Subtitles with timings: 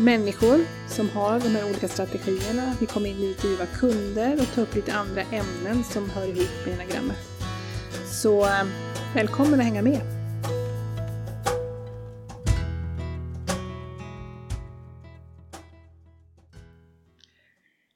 [0.00, 2.74] människor som har de här olika strategierna.
[2.80, 7.16] Vi kommer intervjua kunder och ta upp lite andra ämnen som hör ihop med enagrammet.
[8.22, 8.64] Så eh,
[9.14, 10.00] välkommen att hänga med!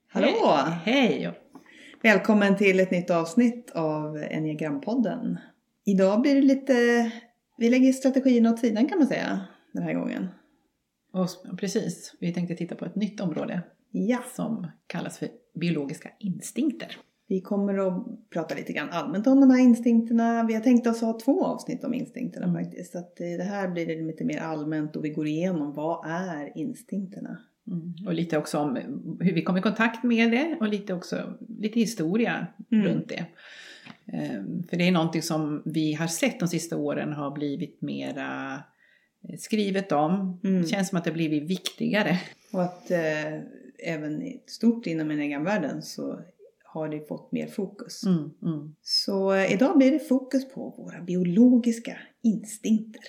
[0.08, 0.58] Hallå!
[0.84, 1.39] Hej!
[2.03, 5.39] Välkommen till ett nytt avsnitt av Enneagrampodden.
[5.84, 6.75] Idag blir det lite,
[7.58, 9.41] vi lägger strategin åt sidan kan man säga
[9.73, 10.28] den här gången.
[11.12, 16.96] Och, precis, vi tänkte titta på ett nytt område Ja, som kallas för biologiska instinkter.
[17.27, 20.44] vi kommer att prata lite grann allmänt om de här instinkterna.
[20.48, 22.64] Vi har tänkt oss ha två avsnitt om instinkterna Mm.
[22.64, 22.92] faktiskt.
[22.92, 26.06] Så att eh, det här blir det lite mer allmänt och vi går igenom vad
[26.10, 27.38] är instinkterna?
[27.66, 27.94] Mm.
[28.06, 28.77] Och lite också om
[29.20, 32.86] hur vi kom i kontakt med det och lite också lite historia Mm.
[32.86, 33.27] runt det.
[34.06, 38.60] Ehm, För det är någonting som vi har sett de sista åren har blivit mera
[39.39, 40.41] skrivet om.
[40.45, 40.63] Mm.
[40.63, 42.20] Det känns som att det blivit viktigare.
[42.52, 43.35] Och att eh,
[43.85, 46.20] även stort inom enneagramvärlden så
[46.64, 48.07] har det fått mer fokus.
[48.07, 53.02] Mm, mm, Så eh, idag blir det fokus på våra biologiska instinkter.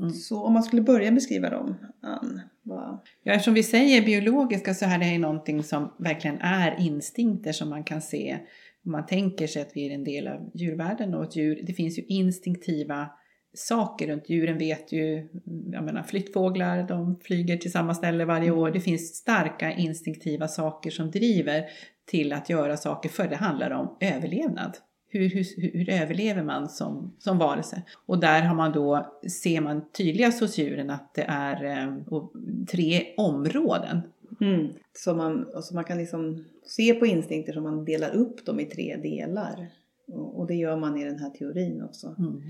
[0.00, 0.12] mm.
[0.12, 2.98] Så om man skulle börja beskriva dem, Ann, vad...
[3.22, 7.68] Ja, eftersom vi säger biologiska så här det är någonting som verkligen är instinkter som
[7.68, 8.38] man kan se.
[8.84, 11.72] Om man tänker sig att vi är en del av djurvärlden och ett djur, det
[11.72, 13.10] finns ju instinktiva
[13.54, 15.28] saker runt djuren vet ju,
[15.72, 18.70] jag menar flyttfåglar, de flyger till samma ställe varje år.
[18.70, 21.64] Det finns starka instinktiva saker som driver
[22.04, 24.76] till att göra saker för det handlar om överlevnad.
[25.08, 27.82] Hur, hur, hur överlever man som, som varelse?
[28.06, 32.24] Och där har man då, ser man tydligast hos djuren att det är eh,
[32.70, 34.00] tre områden.
[34.40, 34.68] Mm.
[34.92, 38.64] Så, man, så man kan liksom se på instinkter som man delar upp dem i
[38.64, 39.68] tre delar.
[40.06, 42.14] Och, och det gör man i den här teorin också.
[42.18, 42.42] Mm.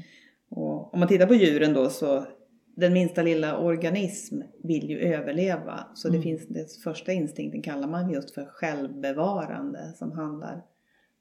[0.54, 2.26] Och om man tittar på djuren då så
[2.76, 5.86] den minsta lilla organism vill ju överleva.
[5.94, 6.22] Så det Mm.
[6.22, 10.62] finns, den första instinkten kallar man just för självbevarande som handlar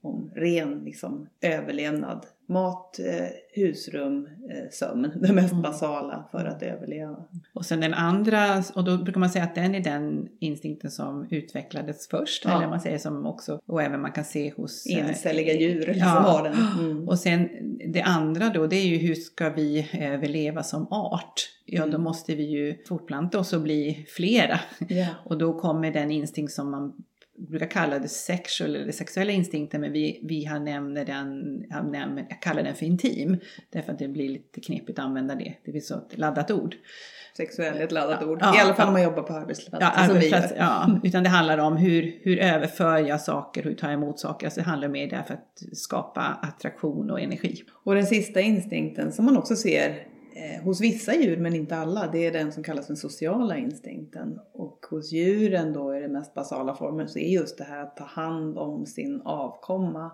[0.01, 2.25] om ren liksom, överlevnad.
[2.51, 3.27] Mat, eh,
[3.63, 5.11] husrum, eh, sömn.
[5.21, 5.61] Det mest Mm.
[5.61, 7.15] basala för att överleva.
[7.53, 11.27] Och sen den andra, och då brukar man säga att den är den instinkten som
[11.29, 12.45] utvecklades först.
[12.45, 12.57] Ja.
[12.57, 15.99] Eller man säger som också, och även man kan se hos eh, Encelliga djur liksom
[15.99, 16.07] ja.
[16.07, 16.53] har den.
[16.79, 17.07] Mm.
[17.07, 17.49] Och sen
[17.93, 21.33] det andra då, det är ju hur ska vi överleva som art?
[21.65, 22.01] Ja, då Mm.
[22.01, 24.59] måste vi ju fortplanta oss och bli flera.
[24.87, 25.07] Ja.
[25.25, 26.93] Och då kommer den instinkt som man
[27.49, 32.25] brukar kalla det sexual eller sexuella instinkten men vi, vi har nämner den, har nämnt,
[32.29, 33.37] jag kallar den för intim.
[33.69, 36.75] Därför att det blir lite knepigt att använda det, det blir så ett laddat ord.
[37.37, 38.37] Sexuell är ett laddat ord.
[38.41, 38.87] Ja, I alla fall ja.
[38.87, 39.81] om man jobbar på arbetsplats.
[39.83, 43.93] Ja, arbetsplats, ja, utan det handlar om hur, hur överför jag saker, hur tar jag
[43.93, 44.47] emot saker.
[44.47, 47.63] Alltså det handlar mer där för att skapa attraktion och energi.
[47.83, 52.09] Och den sista instinkten som man också ser eh, hos vissa djur men inte alla,
[52.11, 54.39] det är den som kallas den sociala instinkten.
[54.53, 57.97] Och hos djuren då i den mest basala formen så är just det här att
[57.97, 60.11] ta hand om sin avkomma.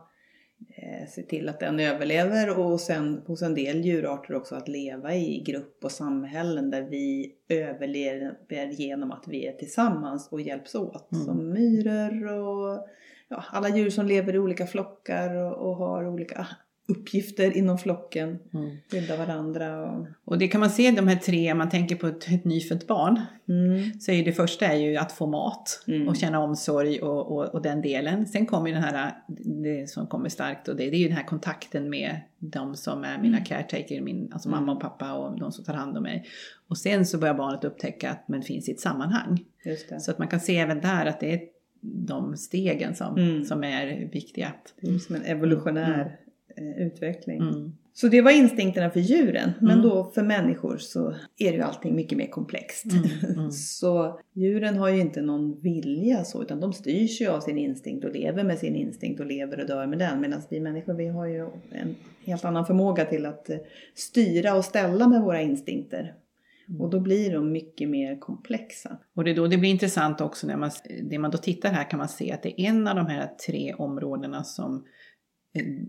[0.78, 5.16] Eh, se till att den överlever och sen hos en del djurarter också att leva
[5.16, 11.12] i grupp och samhällen där vi överlever genom att vi är tillsammans och hjälps åt.
[11.12, 11.26] Mm.
[11.26, 12.88] Som myror och
[13.30, 16.48] ja, alla djur som lever i olika flockar och, och har olika
[16.88, 18.40] uppgifter inom flocken.
[18.92, 20.08] Skydda varandra och...
[20.26, 22.88] Och det kan man se de här tre, om man tänker på ett, ett nyfött
[22.88, 23.22] barn.
[23.50, 24.00] Mm.
[24.00, 26.08] Så är det första är ju att få mat Mm.
[26.08, 28.26] och känna omsorg och, och, och den delen.
[28.26, 29.12] Sen kommer ju den här,
[29.64, 33.04] det som kommer starkt och det, det är ju den här kontakten med de som
[33.04, 33.46] är mina Mm.
[33.46, 34.60] caretaker, min, alltså Mm.
[34.60, 36.26] mamma och pappa och de som tar hand om mig.
[36.68, 39.44] Och sen så börjar barnet upptäcka att man finns i ett sammanhang.
[40.00, 41.40] Så att man kan se även där att det är
[41.82, 43.46] de stegen som, Mm.
[43.46, 44.52] som är viktiga.
[44.82, 46.16] Det är som en evolutionär
[46.78, 47.38] utveckling.
[47.38, 47.72] Mm.
[47.94, 49.52] Så det var instinkterna för djuren.
[49.60, 49.82] Men Mm.
[49.82, 52.86] då för människor så är det ju allting mycket mer komplext.
[52.86, 53.04] Mm,
[53.38, 53.52] mm.
[53.52, 58.06] så djuren har ju inte någon vilja så utan de styrs ju av sin instinkt
[58.06, 60.22] och lever med sin instinkt och lever och dör med den.
[60.22, 61.96] Medan vi människor vi har ju en
[62.26, 63.58] helt annan förmåga till att eh,
[63.96, 66.14] styra och ställa med våra instinkter.
[66.70, 66.82] Mm.
[66.82, 68.98] Och då blir de mycket mer komplexa.
[69.16, 70.72] Och det då det blir intressant också när man,
[71.04, 73.28] det man då tittar här kan man se att det är en av de här
[73.48, 74.82] tre områdena som eh,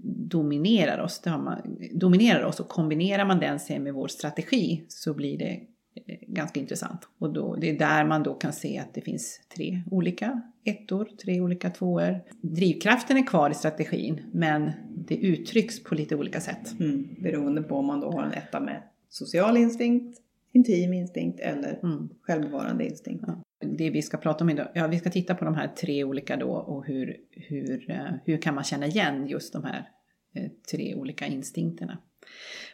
[0.05, 1.21] dominerar oss.
[1.21, 5.39] Det har man, dominerar oss och kombinerar man den sen med vår strategi så blir
[5.39, 5.61] det
[6.07, 7.09] eh, ganska intressant.
[7.19, 11.09] Och då, det är där man då kan se att det finns tre olika ettor,
[11.25, 12.21] tre olika tvåor.
[12.41, 14.71] Drivkraften är kvar i strategin men
[15.07, 16.81] det uttrycks på lite olika sätt.
[16.81, 17.09] Mm.
[17.19, 20.19] Beroende på om man då har en etta med social instinkt,
[20.53, 22.09] intim instinkt eller Mm.
[22.23, 23.25] självbevarande instinkt.
[23.27, 23.43] Ja.
[23.61, 26.37] Det vi ska prata om idag, ja vi ska titta på de här tre olika
[26.37, 29.91] då och hur, hur, eh, hur kan man känna igen just de här
[30.35, 31.99] eh, tre olika instinkterna.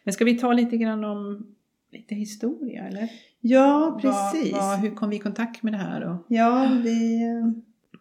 [0.04, 1.54] Men ska vi ta lite grann om
[1.92, 3.08] lite historia eller?
[3.40, 4.52] Ja, precis.
[4.52, 6.08] Vad, vad, hur kom vi i kontakt med det här?
[6.08, 7.20] Och, Ja, vi,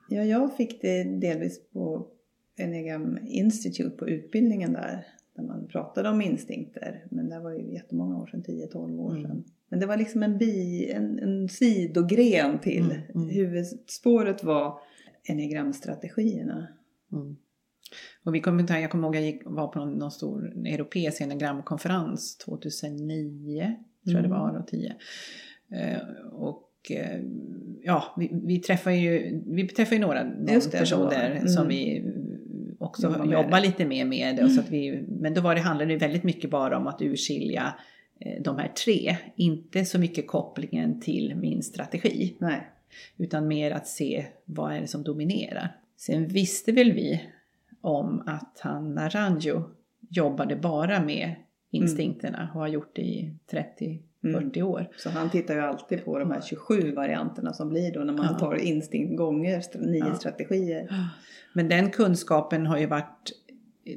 [0.09, 2.07] ja, jag fick det delvis på
[2.57, 5.06] Enneagram Institute på utbildningen där.
[5.35, 7.06] Där man pratade om instinkter.
[7.12, 9.44] Men det var ju jättemånga år sedan, 10-12 år Mm.
[9.73, 12.83] Men det var liksom en, bi, en, en sidogren till.
[12.83, 13.29] Mm, mm.
[13.29, 14.79] Huvudspåret var
[15.29, 16.67] enneagramstrategierna.
[17.11, 17.35] mm.
[18.23, 21.21] och vi kom, inte- jag kommer ihåg jag gick, var på någon, någon stor europeisk
[21.21, 23.75] enagramkonferens 2009,
[24.05, 24.31] tror jag det Mm.
[24.31, 24.95] var, och 10.
[25.71, 27.21] Eh, och eh,
[27.81, 31.31] ja, vi, vi träffar ju, vi träffar ju några det, personer.
[31.31, 31.47] Mm.
[31.47, 32.05] som vi
[32.79, 34.43] också Jobbar lite mer med.
[34.43, 37.01] Och så att vi, men då var det, handlade det väldigt mycket bara om att
[37.01, 37.73] urskilja
[38.42, 39.18] de här tre.
[39.36, 42.36] Inte så mycket kopplingen till min strategi.
[42.39, 42.68] Nej.
[43.18, 45.75] Utan mer att se vad är det som dominerar.
[45.98, 47.21] Sen visste väl vi
[47.81, 49.63] om att han Naranjo
[50.10, 51.36] jobbade bara med
[51.71, 53.33] instinkterna och har gjort det i
[54.24, 54.88] 30-40 år.
[54.98, 58.25] Så han tittar ju alltid på de här 27 varianterna som blir då när man
[58.31, 58.39] Ja.
[58.39, 60.16] tar instinkt gånger nio Ja.
[60.16, 61.09] strategier.
[61.54, 63.31] Men den kunskapen har ju varit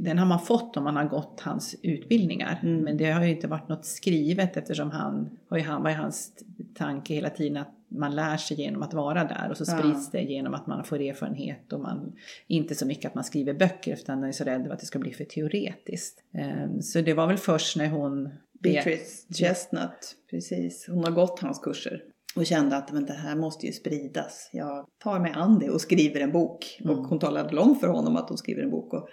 [0.00, 2.60] den har man fått om man har gått hans utbildningar.
[2.62, 2.80] Mm.
[2.80, 5.96] Men det har ju inte varit något skrivet eftersom han, har ju, han var ju
[5.96, 6.32] hans
[6.74, 9.78] tanke hela tiden att man lär sig genom att vara där och så Ja.
[9.78, 12.12] sprids det genom att man får erfarenhet och man
[12.46, 14.98] inte så mycket att man skriver böcker utan man är så rädd att det ska
[14.98, 16.22] bli för teoretiskt.
[16.34, 18.28] Ehm, Så det var väl först när hon
[18.60, 20.86] Beatrice Chestnut, precis.
[20.88, 22.02] Hon har gått hans kurser.
[22.36, 24.50] Och kände att men det här måste ju spridas.
[24.52, 26.78] Jag tar mig an det och skriver en bok.
[26.80, 26.98] Mm.
[26.98, 28.92] Och hon talade om för honom att hon skriver en bok.
[28.94, 29.08] Och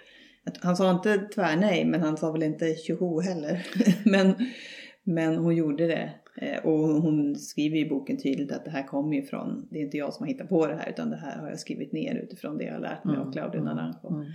[0.60, 3.66] han sa inte tvärnej, men han sa väl inte tjoho heller.
[4.04, 4.34] men,
[5.02, 6.10] men hon gjorde det.
[6.36, 9.82] Eh, Och hon skriver i boken tydligt att det här kommer ju från, det är
[9.82, 12.14] inte jag som har hittat på det här utan det här har jag skrivit ner
[12.14, 14.08] utifrån det jag har lärt mig av Claudio Naranjo.
[14.08, 14.26] Mm.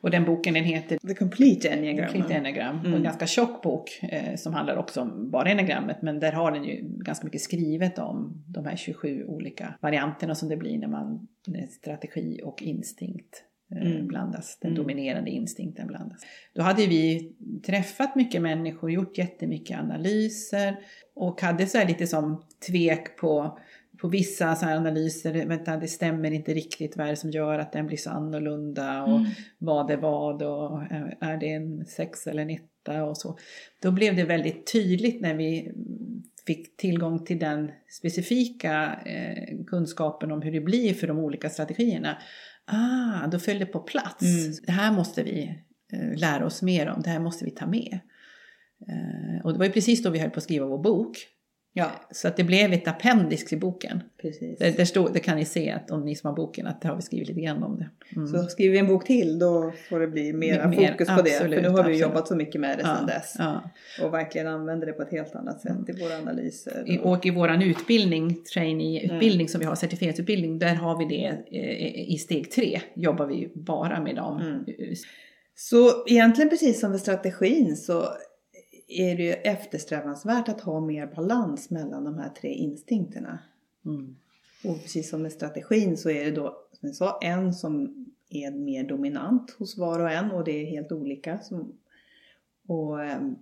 [0.00, 2.12] Och den boken den heter The Complete Enneagram.
[2.12, 2.80] Complete Enneagram.
[2.80, 6.02] Och en ganska tjockt bok eh, som handlar också om bara enneagrammet.
[6.02, 10.48] Men där har den ju ganska mycket skrivet om de här 27 olika varianterna som
[10.48, 11.28] det blir när man
[11.70, 13.44] strategi och instinkt
[13.76, 14.06] Mm.
[14.06, 14.58] blandas.
[14.60, 14.82] Den Mm.
[14.82, 16.20] dominerande instinkten blandas.
[16.54, 17.32] Då hade vi
[17.66, 20.76] träffat mycket människor, gjort jättemycket analyser
[21.14, 23.58] och hade så här lite som tvek på
[23.98, 27.72] på vissa så analyser, vänta det stämmer inte riktigt, vad är det som gör att
[27.72, 29.30] den blir så annorlunda och Mm.
[29.58, 33.38] vad är vad och är- är det en sex eller en etta och så.
[33.82, 35.72] Då blev det väldigt tydligt när vi
[36.46, 42.18] fick tillgång till den specifika eh, kunskapen om hur det blir för de olika strategierna.
[42.66, 44.22] Ah, då föll det på plats.
[44.22, 44.52] Mm.
[44.66, 45.58] Det här måste vi
[45.92, 47.98] eh, lära oss mer om, det här måste vi ta med.
[48.88, 51.26] Eh, och det var ju precis då vi höll på att skriva vår bok.
[51.76, 54.02] Ja, Så att det blev ett appendix i boken.
[54.22, 54.58] precis.
[54.58, 56.88] Det, där står, det kan ni se att om ni som har boken att det
[56.88, 57.88] har vi skrivit lite grann om det.
[58.16, 58.28] Mm.
[58.28, 61.30] Så skriver vi en bok till då får det bli mera Mer, fokus på det.
[61.30, 62.00] För absolut, nu har vi absolut.
[62.00, 63.34] jobbat så mycket med det sedan dess.
[63.38, 63.70] Ja.
[64.02, 66.84] Och verkligen använder det på ett helt annat sätt i våra analyser.
[66.86, 71.26] I- Och i vår utbildning, trainee-utbildning som vi har, certifieringsutbildning, där har vi det
[71.58, 72.80] eh, i steg tre.
[72.96, 74.40] Jobbar vi bara med dem.
[74.40, 74.64] Mm.
[75.56, 78.04] Så egentligen precis som med strategin så
[78.88, 83.38] är det ju eftersträvansvärt att ha mer balans mellan de här tre instinkterna.
[83.84, 84.16] Mm.
[84.64, 88.50] Och precis som med strategin så är det då, som jag sa, en som är
[88.50, 91.38] mer dominant hos var och en och det är helt olika.
[91.38, 91.78] Som,
[92.66, 93.36] och ehm,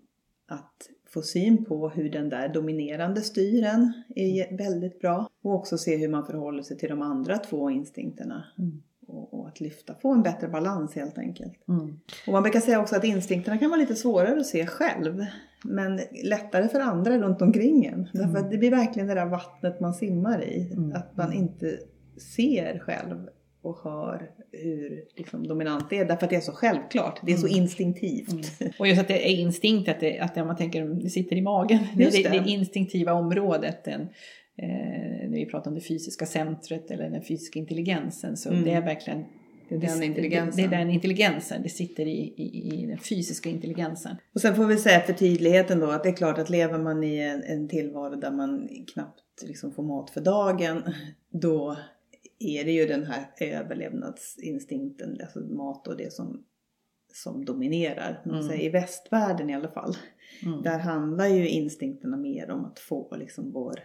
[0.46, 5.30] att få syn på hur den där dominerande styr en är väldigt bra.
[5.42, 8.44] Och också se hur man förhåller sig till de andra två instinkterna.
[8.58, 8.82] Mm.
[9.12, 11.68] Och, och att lyfta, få en bättre balans helt enkelt.
[11.68, 11.98] Mm.
[12.26, 15.24] Och man brukar säga också att instinkterna kan vara lite svårare att se själv.
[15.64, 18.08] Men lättare för andra runt omkring en.
[18.12, 20.72] Därför att det blir verkligen det där vattnet man simmar i.
[20.72, 20.92] Mm.
[20.92, 21.78] Att man inte
[22.36, 23.28] ser själv
[23.62, 26.04] och hör hur liksom, dominant det är.
[26.04, 27.20] Därför att det är så självklart.
[27.22, 27.58] Det är så Mm.
[27.58, 28.62] instinktivt.
[28.78, 31.42] Och just att det är instinkt, att, det, att det, man tänker det sitter i
[31.42, 31.78] magen.
[31.96, 32.28] Det, det.
[32.28, 33.84] det instinktiva området.
[33.84, 34.08] Den,
[34.62, 38.36] eh, när vi pratar om det fysiska centret eller den fysiska intelligensen.
[38.36, 38.64] Så Mm.
[38.64, 39.24] det är verkligen
[39.68, 40.70] Det är den det, intelligensen.
[40.70, 41.62] det är den intelligensen.
[41.62, 44.16] Det sitter i, i, i den fysiska intelligensen.
[44.34, 47.04] Och sen får vi säga för tydligheten då att det är klart att lever man
[47.04, 50.82] i en, en tillvaro där man knappt liksom får mat för dagen
[51.30, 51.76] då
[52.38, 56.44] är det ju den här överlevnadsinstinkten, alltså mat och det som,
[57.14, 58.22] som dominerar.
[58.26, 58.42] Mm.
[58.42, 59.96] säger, I västvärlden i alla fall,
[60.46, 60.62] Mm.
[60.62, 63.80] där handlar ju instinkterna mer om att få liksom vår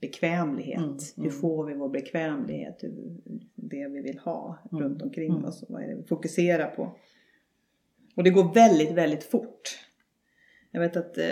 [0.00, 0.78] bekvämlighet.
[0.78, 1.40] Mm, Hur mm.
[1.40, 2.78] får vi vår bekvämlighet?
[2.82, 3.16] Hur,
[3.54, 5.44] det vi vill ha Mm, runt omkring mm.
[5.44, 6.96] oss och vad är det vi fokuserar på?
[8.16, 9.78] Och det går väldigt, väldigt fort.
[10.70, 11.24] Jag vet att eh,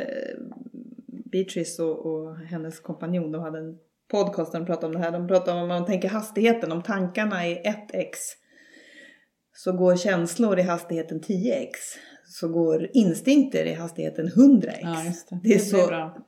[1.07, 5.13] Beatrice och, och hennes kompanjon, de hade en podcast där de pratade om det här.
[5.13, 8.15] De pratade om, om man tänker hastigheten, om tankarna är 1x
[9.53, 11.73] så går känslor i hastigheten 10x.
[12.31, 14.79] Så går instinkter i hastigheten 100x.
[14.83, 15.15] Ja, det.
[15.31, 15.77] Det är blir så.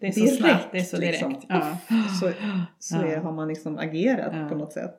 [0.01, 1.13] Det är så direkt, snabbt, det är så direkt.
[1.23, 1.37] liksom.
[1.49, 1.79] Ja.
[2.21, 2.33] Så,
[2.79, 3.07] så Ja.
[3.07, 4.95] är, har man liksom agerat på något sätt.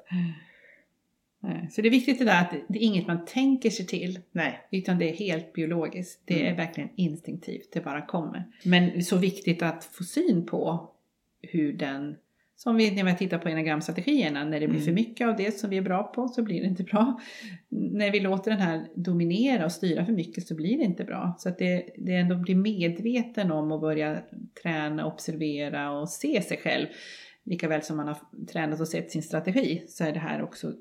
[1.44, 3.88] Nej, Så det är viktigt det där att det- det är inget man tänker sig
[3.88, 4.20] till.
[4.32, 4.68] Nej.
[4.72, 6.22] Utan det är helt biologiskt.
[6.26, 6.58] Det är Mm.
[6.58, 7.70] verkligen instinktivt.
[7.74, 8.44] Det bara kommer.
[8.66, 10.90] Men så viktigt att få syn på
[11.42, 12.16] hur den
[12.64, 14.86] som vi när vi tittar på enagramstrategierna, när det blir Mm.
[14.86, 17.20] för mycket av det som vi är bra på så blir det inte bra.
[17.70, 21.36] När vi låter den här dominera och styra för mycket så blir det inte bra.
[21.40, 24.18] Så att det, det ändå blir medveten om att börja
[24.64, 26.88] träna, observera och se sig själv.
[27.44, 28.18] Lika väl som man har
[28.52, 30.74] tränat och sett sin strategi så är det här också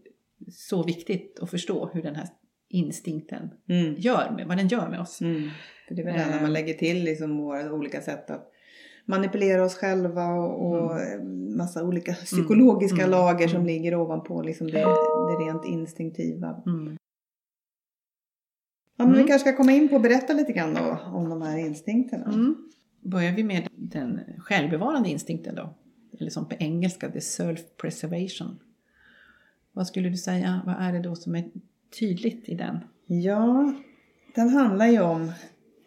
[0.53, 2.29] så viktigt att förstå hur den här
[2.69, 3.95] instinkten Mm.
[3.99, 5.21] gör med, vad den gör med oss.
[5.21, 5.51] Mm.
[5.89, 6.43] För det är väl det när Eh.
[6.43, 8.50] man lägger till liksom våra olika sätt att
[9.11, 11.01] manipulera oss själva och, och
[11.57, 13.11] massa olika psykologiska Mm.
[13.11, 13.67] lager som Mm.
[13.67, 16.63] ligger ovanpå liksom det, det rent instinktiva.
[16.67, 16.97] Mm.
[18.97, 19.29] Ja, men vi Mm.
[19.29, 22.25] kanske ska komma in på och berätta lite grann då om de här instinkterna.
[22.25, 22.57] Mm.
[23.01, 25.75] Börjar vi med den självbevarande instinkten då?
[26.21, 28.59] Eller som på engelska, the self-preservation.
[29.73, 31.45] Vad skulle du säga, vad är det då som är
[31.99, 32.79] tydligt i den?
[33.07, 33.73] Ja,
[34.35, 35.33] den handlar ju om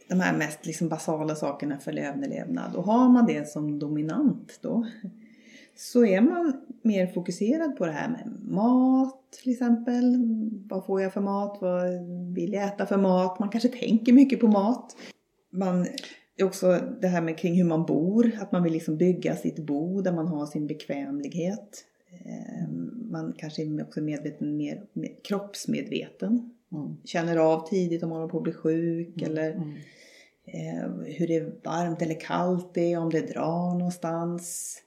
[0.08, 2.76] de här mest liksom basala sakerna för överlevnad.
[2.76, 4.86] Och har man det som dominant då
[5.76, 10.18] så är man mer fokuserad på det här med mat till exempel.
[10.70, 11.58] Vad får jag för mat?
[11.62, 11.90] Vad
[12.34, 13.40] vill jag äta för mat?
[13.40, 14.96] Man kanske tänker mycket på mat.
[15.50, 15.88] Man
[16.38, 18.32] är också det här med kring hur man bor.
[18.42, 21.86] Att man vill liksom bygga sitt bo där man har sin bekvämlighet.
[22.26, 22.70] Eh,
[23.12, 26.98] man kanske är också medveten, mer, mer kroppsmedveten Mm.
[27.04, 29.74] känner av tidigt om man håller på att bli sjuk eller Mm.
[30.46, 34.78] eh, hur det är varmt eller kallt det är, om det drar någonstans.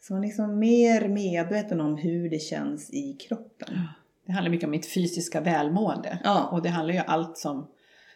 [0.00, 3.78] Så man är liksom mer medveten om hur det känns i kroppen.
[4.26, 6.18] Det handlar mycket om mitt fysiska välmående.
[6.24, 6.48] Ja.
[6.52, 7.66] Och det handlar ju allt som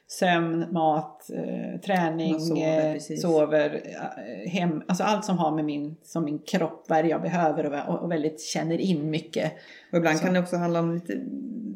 [0.09, 5.65] sömn, mat, eh, träning, Man sover, eh, sover eh, hem, alltså allt som har med
[5.65, 9.53] min, som min kropp, vad jag behöver och, och, och väldigt känner in mycket.
[9.93, 10.25] Och ibland Så.
[10.25, 11.13] kan det också handla om lite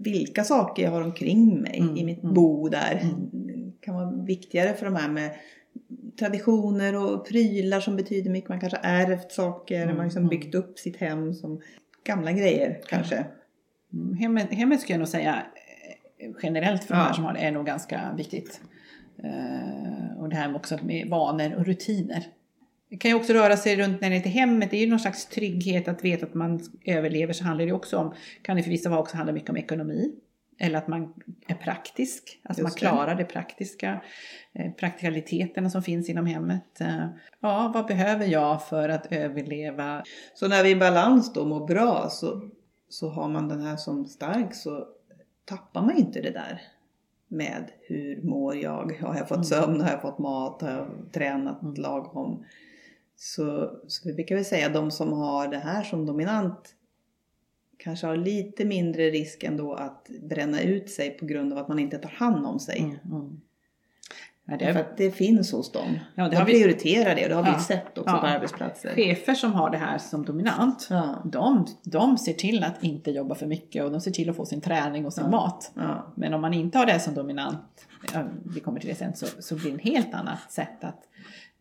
[0.02, 2.35] vilka saker jag har omkring mig Mm, i mitt mm.
[2.35, 3.00] bo där.
[3.02, 3.73] Mm.
[3.80, 5.30] Kan vara viktigare för de här med
[6.19, 8.49] traditioner och prylar som betyder mycket.
[8.49, 10.28] Man kanske har ärvt saker, Mm, man har liksom mm.
[10.28, 11.61] byggt upp sitt hem som
[12.04, 13.26] gamla grejer kanske.
[13.92, 15.42] Mm, Hemmet, hemmet skulle jag nog säga
[16.19, 17.07] eh, generellt för de Ja.
[17.07, 18.61] här som har det är nog ganska viktigt.
[19.23, 22.26] Eh, och det här med också med vanor och rutiner.
[22.90, 24.70] Det kan ju också röra sig runt när det är till hemmet.
[24.70, 27.32] Det är ju någon slags trygghet att veta att man överlever.
[27.32, 30.12] Så handlar det också om, kan det för vissa vara också handla mycket om ekonomi.
[30.59, 31.14] Eller att man
[31.47, 32.40] är praktisk.
[32.44, 34.00] Alltså man klarar det praktiska.
[34.52, 36.80] Eh, praktikaliteterna som finns inom hemmet.
[36.80, 37.06] Eh,
[37.40, 40.02] ja, vad behöver jag för att överleva?
[40.35, 42.50] Så när vi är i balans då mår bra så,
[42.88, 44.87] så har man den här som stark så
[45.44, 46.62] tappar man inte det där
[47.28, 48.99] med hur mår jag?
[49.00, 49.44] Har jag fått Mm.
[49.44, 49.80] sömn?
[49.80, 50.62] Har jag fått mat?
[50.62, 51.75] Har jag tränat Mm.
[51.75, 52.44] lagom?
[53.22, 56.74] Så, så vi brukar väl säga de som har det här som dominant
[57.78, 61.78] kanske har lite mindre risk ändå att bränna ut sig på grund av att man
[61.78, 62.78] inte tar hand om sig.
[62.78, 63.40] Mm, mm.
[64.44, 65.98] Ja, det För att det finns hos dem.
[66.14, 67.54] Ja, det de har vi- prioriterar det och det har Ja.
[67.58, 68.20] vi sett också Ja.
[68.20, 68.94] på arbetsplatser.
[68.94, 70.86] chefer som har det här som dominant.
[70.90, 71.22] Ja.
[71.24, 74.44] De, de ser till att inte jobba för mycket och de ser till att få
[74.46, 75.72] sin träning och sin mat.
[76.14, 77.86] Men om man inte har det som dominant,
[78.54, 81.02] vi kommer till det sen, så, så blir det en helt annat sätt att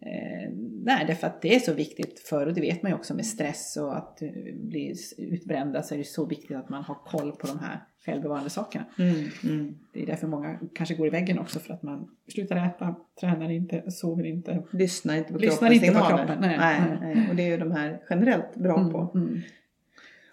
[0.02, 0.52] Eh,
[0.84, 3.26] nej, därför att det är så viktigt för, och det vet man ju också med
[3.26, 7.32] stress och att eh, bli utbrända så är det så viktigt att man har koll
[7.32, 8.86] på de här självbevarande sakerna.
[9.00, 9.76] Mm, mm.
[9.94, 13.50] Det är därför många kanske går i väggen också för att man slutar äta, tränar
[13.50, 14.64] inte, sover inte.
[14.72, 17.30] Lyssnar inte på Lyssnar kroppens inte på kroppen, nej, nej, nej.
[17.30, 19.12] Och det är ju de här generellt bra på.
[19.18, 19.42] Mm, mm.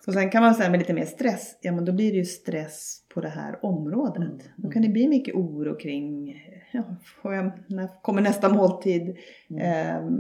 [0.07, 2.25] Och sen kan man säga med lite mer stress, ja men då blir det ju
[2.25, 4.17] stress på det här området.
[4.23, 4.39] Mm.
[4.57, 6.37] Då kan det bli mycket oro kring,
[6.73, 6.83] ja,
[7.23, 9.17] får jag, när kommer nästa måltid?
[9.51, 9.63] Mm.
[9.63, 10.11] Eh,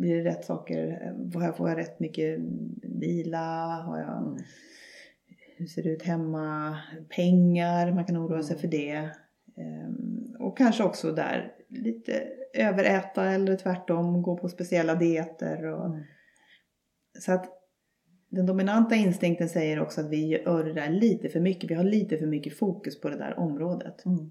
[0.00, 1.12] blir det rätt saker?
[1.32, 2.38] Får jag, får jag rätt mycket
[2.82, 3.66] vila?
[3.86, 4.36] Har jag, Mm.
[5.58, 6.78] Hur ser det ut hemma?
[7.16, 8.42] Pengar, man kan oroa Mm.
[8.42, 9.10] sig för det.
[9.56, 12.22] Ehm, och kanske också där lite
[12.54, 15.66] överäta eller tvärtom gå på speciella dieter.
[15.66, 16.02] Och, Mm.
[17.18, 17.55] Så att
[18.36, 21.70] den dominanta instinkten säger också att vi gör det där lite för mycket.
[21.70, 24.04] Vi har lite för mycket fokus på det där området.
[24.06, 24.30] Mm.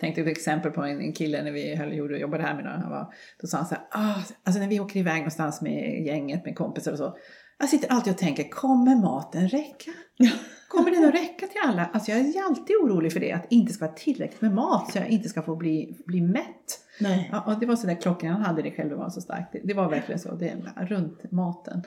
[0.00, 2.80] Tänkte ett exempel på en, en kille när vi höll, gjorde, jobbade här med någon,
[2.80, 6.06] han var, Då sa han så här, ah, alltså när vi åker iväg någonstans med
[6.06, 7.16] gänget, med kompisar och så.
[7.58, 9.90] Jag sitter alltid och tänker, kommer maten räcka?
[10.68, 11.90] Kommer den att räcka till alla?
[11.92, 14.92] Alltså jag är alltid orolig för det, att det inte ska vara tillräckligt med mat
[14.92, 16.80] så jag inte ska få bli, bli mätt.
[17.00, 17.28] Nej.
[17.32, 19.52] Ja, och det var så där klockan han hade det själv, det var så starkt.
[19.52, 21.82] Det, det var verkligen så, det är runt maten.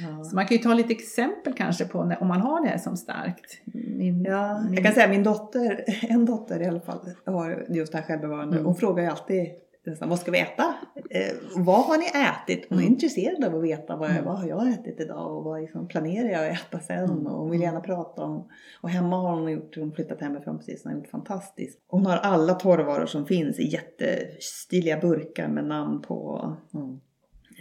[0.00, 0.24] Ja.
[0.24, 2.78] Så man kan ju ta lite exempel kanske på när, om man har det här
[2.78, 3.60] som starkt.
[3.74, 7.92] Min, Ja, min, jag kan säga min dotter, en dotter i alla fall, har just
[7.92, 8.54] det här självbevarande.
[8.56, 8.66] Mm.
[8.66, 9.46] Hon frågar ju alltid
[9.86, 10.74] nästan, vad ska vi äta?
[11.10, 12.66] Eh, vad har ni ätit?
[12.68, 12.92] Hon är Mm.
[12.92, 14.24] intresserad av att veta vad, Mm.
[14.24, 17.04] vad har jag ätit idag och vad liksom planerar jag att äta sen?
[17.04, 17.26] Mm.
[17.26, 18.48] Och hon vill gärna prata om.
[18.80, 21.78] Och hemma har hon gjort, hon flyttat hemifrån precis, hon har gjort fantastiskt.
[21.88, 26.52] Hon har alla torrvaror som finns i jättestiliga burkar med namn på.
[26.74, 27.00] Mm.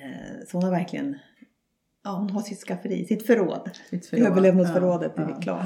[0.04, 1.16] Eh, så hon har verkligen,
[2.04, 3.70] ja hon har sitt skafferi, sitt förråd.
[3.90, 4.26] sitt förråd.
[4.28, 5.42] Överlevnadsförrådet är Ja, ja.
[5.42, 5.66] klart.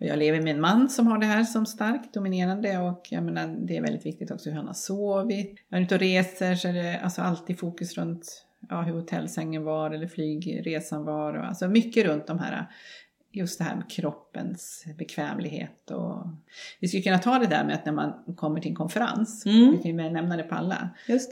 [0.00, 3.22] Och Jag lever med en man som har det här som starkt dominerande och jag
[3.24, 5.46] menar, det är väldigt viktigt också hur han har sovit.
[5.68, 8.92] När han är ute och reser så är det alltså alltid fokus runt ja, hur
[8.92, 11.34] hotellsängen var eller flygresan var.
[11.34, 12.66] Och, alltså mycket runt de här,
[13.32, 15.90] just det här med kroppens bekvämlighet.
[15.90, 16.26] Och,
[16.80, 19.70] vi skulle kunna ta det där med att när man kommer till en konferens, Mm.
[19.70, 20.88] vi kan ju nämna det på alla,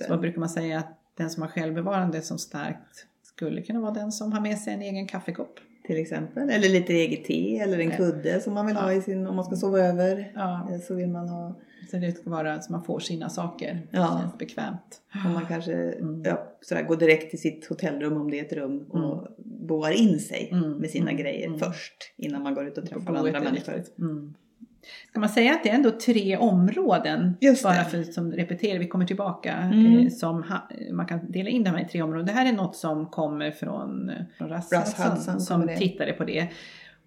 [0.08, 0.18] så det.
[0.18, 4.32] brukar man säga att den som har självbevarande som starkt skulle kunna vara den som
[4.32, 5.60] har med sig en egen kaffekopp.
[5.86, 6.50] till exempel.
[6.50, 8.98] Eller lite eget te eller en kudde som man vill ha Ja.
[8.98, 10.32] i sin, om man ska sova över.
[10.34, 11.54] Ja, Eh, Så vill man ha,
[11.90, 13.86] så det ska vara så man får sina saker.
[13.90, 14.00] Ja.
[14.00, 15.00] Det känns bekvämt.
[15.26, 16.22] om man kanske Mm.
[16.24, 20.18] ja, sådär, går direkt till sitt hotellrum om det är ett rum och boar in
[20.20, 20.72] sig Mm.
[20.72, 21.22] med sina Mm.
[21.22, 21.58] grejer Mm.
[21.58, 23.82] först innan man går ut och På träffar andra människor.
[24.86, 25.08] Mm.
[25.10, 28.88] Ska man säga att det är ändå tre områden, Just bara för som repeterar, vi
[28.88, 29.98] kommer tillbaka, Mm.
[29.98, 32.26] eh, som ha, man kan dela in de här i tre områden.
[32.26, 36.48] Det här är något som kommer från, från Hudson, Hudson som tittade på det.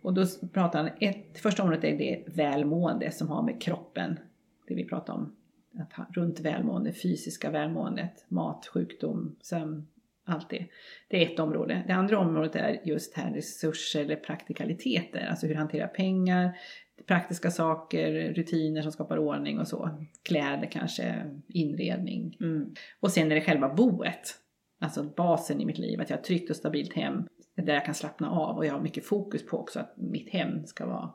[0.01, 4.19] Och då pratar han, ett, första området är det välmående som har med kroppen,
[4.67, 5.35] det vi pratar om,
[5.79, 9.87] att ha, runt välmående, fysiska välmåendet, mat, sjukdom, sömn,
[10.25, 10.65] allt det.
[11.07, 11.83] Det är ett område.
[11.87, 16.57] Det andra området är just här resurser eller praktikaliteter, alltså hur hantera pengar,
[17.05, 19.89] praktiska saker, rutiner som skapar ordning och så.
[20.23, 21.15] Kläder kanske,
[21.47, 22.37] inredning.
[22.41, 22.73] Mm.
[22.99, 24.35] Och sen är det själva boet.
[24.81, 27.23] Alltså basen i mitt liv, att jag har ett tryggt och stabilt hem
[27.55, 30.65] där jag kan slappna av och jag har mycket fokus på också att mitt hem
[30.65, 31.09] ska vara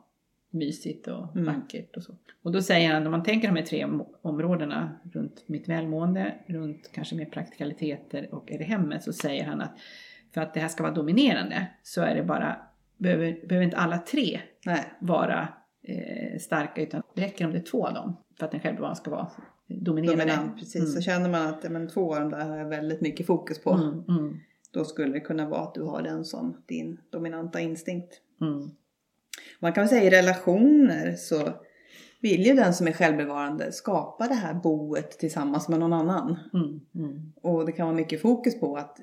[0.49, 1.45] mysigt och Mm.
[1.45, 2.15] vackert och så.
[2.43, 6.33] Och då säger han, om man tänker de här tre om- områdena runt mitt välmående,
[6.45, 9.79] runt kanske mer praktikaliteter och är det hemmet, så säger han att
[10.33, 12.57] för att det här ska vara dominerande så är det bara,
[12.97, 14.83] behöver, behöver inte alla tre Nej.
[14.99, 15.47] vara
[15.87, 18.95] eh, starka utan det räcker om det är två av dem för att den självbevarande
[18.95, 19.27] ska vara
[19.67, 20.23] dominerande.
[20.25, 20.75] Dominant, precis.
[20.75, 20.87] Mm.
[20.91, 23.71] Så känner man att men, två av de där har jag väldigt mycket fokus på.
[23.71, 24.37] Mm, mm,
[24.71, 28.21] Då skulle det kunna vara att du har den som din dominanta instinkt.
[28.41, 28.69] mm.
[29.59, 31.53] Man kan väl säga i relationer så
[32.21, 36.37] vill ju den som är självbevarande skapa det här boet tillsammans med någon annan.
[36.53, 38.99] Mm, mm, Och det kan vara mycket fokus på att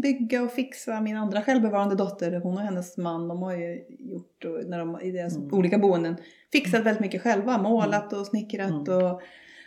[0.00, 1.00] bygga och fixa.
[1.00, 5.00] Min andra självbevarande dotter, hon och hennes man, de har ju gjort, och när de,
[5.00, 5.54] i deras Mm.
[5.54, 6.16] olika boenden,
[6.52, 7.58] fixat väldigt mycket själva.
[7.58, 9.04] Målat och snickrat Mm.
[9.04, 9.20] och,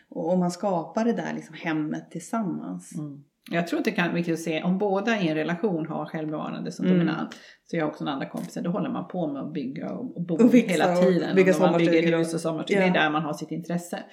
[0.09, 2.97] och man skapar det där liksom hemmet tillsammans.
[2.97, 3.23] mm.
[3.51, 6.71] Jag tror att det kan viktigt att se om båda i en relation har självbevarande
[6.71, 6.97] som Mm.
[6.97, 7.29] dominant.
[7.65, 10.15] Så jag har också en andra kompisar, då håller man på med att bygga och
[10.17, 11.35] och bo Och hela och tiden.
[11.35, 12.81] bygga Och man bygger hus och sommarstugor.
[12.83, 12.91] Ja.
[12.93, 14.03] Det är där man har sitt intresse.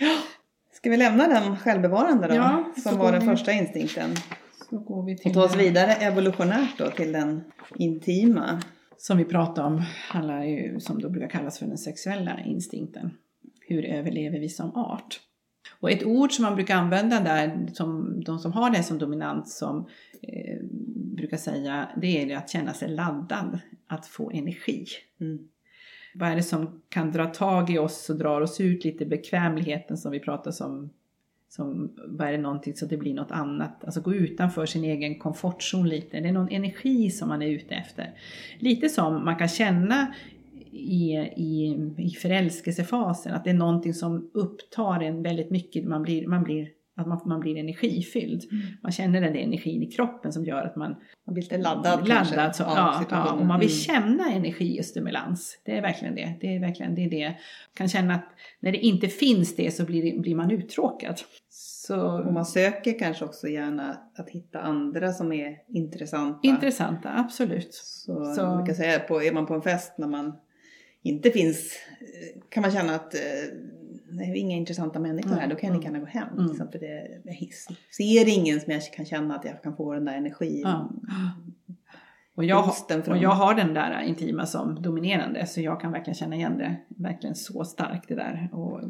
[0.73, 2.35] Ska vi lämna den självbevarande då?
[2.35, 4.11] Ja, som var den vi- första instinkten.
[4.71, 8.61] Så går vi till Och ta oss vidare evolutionärt då till den intima.
[8.97, 13.11] som vi pratade om handlar ju som då brukar kallas för den sexuella instinkten.
[13.61, 15.21] Hur överlever vi som art?
[15.81, 19.49] Och ett ord som man brukar använda där, som de som har det som dominant
[19.49, 19.87] som
[20.23, 20.59] eh,
[21.17, 24.87] brukar säga, det är det att känna sig laddad, att få energi.
[25.21, 25.49] Mm.
[26.15, 29.97] Vad är det som kan dra tag i oss och drar oss ut lite bekvämligheten
[29.97, 30.91] som vi pratar om?
[31.49, 33.85] Som, vad är det någonting så det blir något annat?
[33.85, 36.21] Alltså gå utanför sin egen komfortzon lite.
[36.21, 38.15] Det är någon energi som man är ute efter.
[38.59, 40.15] Lite som man kan känna
[40.73, 45.85] i, i, i förälskelsefasen, att det är någonting som upptar en väldigt mycket.
[45.85, 48.43] Man blir, man blir att man, man blir energifylld.
[48.83, 52.09] Man känner den där energin i kroppen som gör att man Man blir lite laddad
[52.09, 52.57] laddad.
[52.57, 53.79] Så, ja, ja, och man vill Mm.
[53.79, 55.61] känna energi och stimulans.
[55.65, 56.35] Det är verkligen det.
[56.41, 57.05] Det är verkligen det.
[57.05, 57.37] Är det.
[57.75, 58.29] Kan känna att
[58.61, 61.21] när det inte finns det så blir, blir man uttråkad.
[61.51, 66.49] Så Och man söker kanske också gärna att hitta andra som är intressanta.
[66.49, 67.75] intressanta, absolut.
[67.75, 70.33] Så, Så- man kan säga på, är man på en fest när man
[71.03, 73.21] inte finns, eh, kan man känna att eh,
[74.25, 76.29] inga intressanta människor här, Mm, då kan jag lika mm, gärna gå hem.
[76.33, 76.47] mm.
[76.47, 77.53] Liksom, för det, jag
[77.97, 80.63] ser ingen som jag kan känna att jag kan få den där energin.
[80.65, 80.91] Ja.
[82.35, 82.73] Och jag,
[83.09, 86.77] och jag har den där intima som dominerande så jag kan verkligen känna igen det.
[86.89, 88.49] Verkligen så starkt det där.
[88.53, 88.81] Och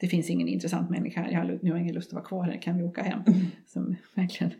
[0.00, 1.30] det finns ingen intressant människa här.
[1.30, 2.62] Jag har, nu har jag ingen lust att vara kvar här.
[2.62, 3.20] Kan vi åka hem?
[3.66, 4.52] Som verkligen,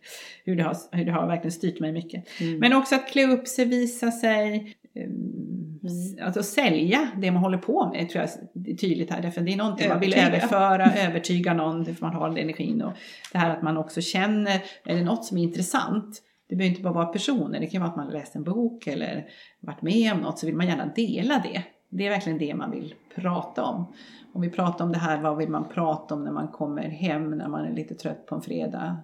[0.44, 2.40] hur, det har, hur det har verkligen styrt mig mycket.
[2.40, 2.58] Mm.
[2.58, 4.74] Men också att klä upp sig, visa sig.
[4.96, 6.20] Mm.
[6.22, 8.30] Alltså sälja det man håller på med tror jag
[8.70, 9.22] är tydligt här.
[9.22, 11.84] Därför det är någonting man vill överföra, övertyga någon.
[11.84, 12.82] För man har den energin.
[12.82, 12.92] Och
[13.32, 16.22] det här att man också känner, är det något som är intressant.
[16.48, 17.60] Det behöver inte bara vara personer.
[17.60, 19.28] Det kan vara att man har läst en bok eller
[19.60, 20.38] varit med om något.
[20.38, 21.62] Så vill man gärna dela det.
[21.88, 23.92] Det är verkligen det man vill prata om.
[24.32, 27.30] Om vi pratar om det här, vad vill man prata om när man kommer hem
[27.30, 28.96] när man är lite trött på en fredag?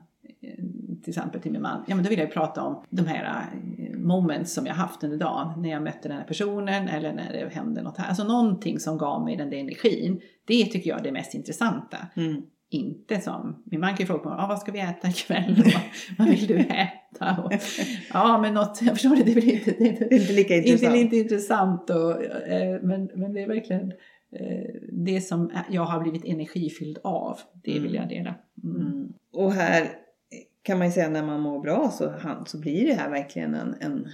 [0.47, 0.65] Eh,
[1.03, 1.85] Till exempel till min man.
[1.87, 3.47] Ja men då vill jag ju prata om de här
[3.79, 5.63] eh, moments som jag haft under dagen.
[5.63, 8.09] När jag mötte den här personen eller när det hände något här.
[8.09, 10.21] Alltså någonting som gav mig den där energin.
[10.45, 11.97] Det tycker jag är det mest intressanta.
[12.17, 12.43] Mm.
[12.71, 15.63] Inte som, min man kan ju fråga mig, ah, vad ska vi äta ikväll?
[15.67, 15.73] Och,
[16.19, 17.43] vad vill du äta?
[17.45, 17.53] Och,
[18.13, 20.83] ja men något, jag förstår det, det väl inte, det inte, inte lika intressant.
[20.83, 23.93] inte, inte intressant och, eh, men, men det är verkligen
[24.93, 27.39] det som jag har blivit energifylld av.
[27.65, 28.35] Det vill jag dela.
[28.65, 28.77] Mm.
[28.77, 29.13] Mm.
[29.33, 29.89] Och här
[30.67, 33.55] kan man ju säga när man mår bra så, han- så blir det här verkligen
[33.55, 34.07] en, en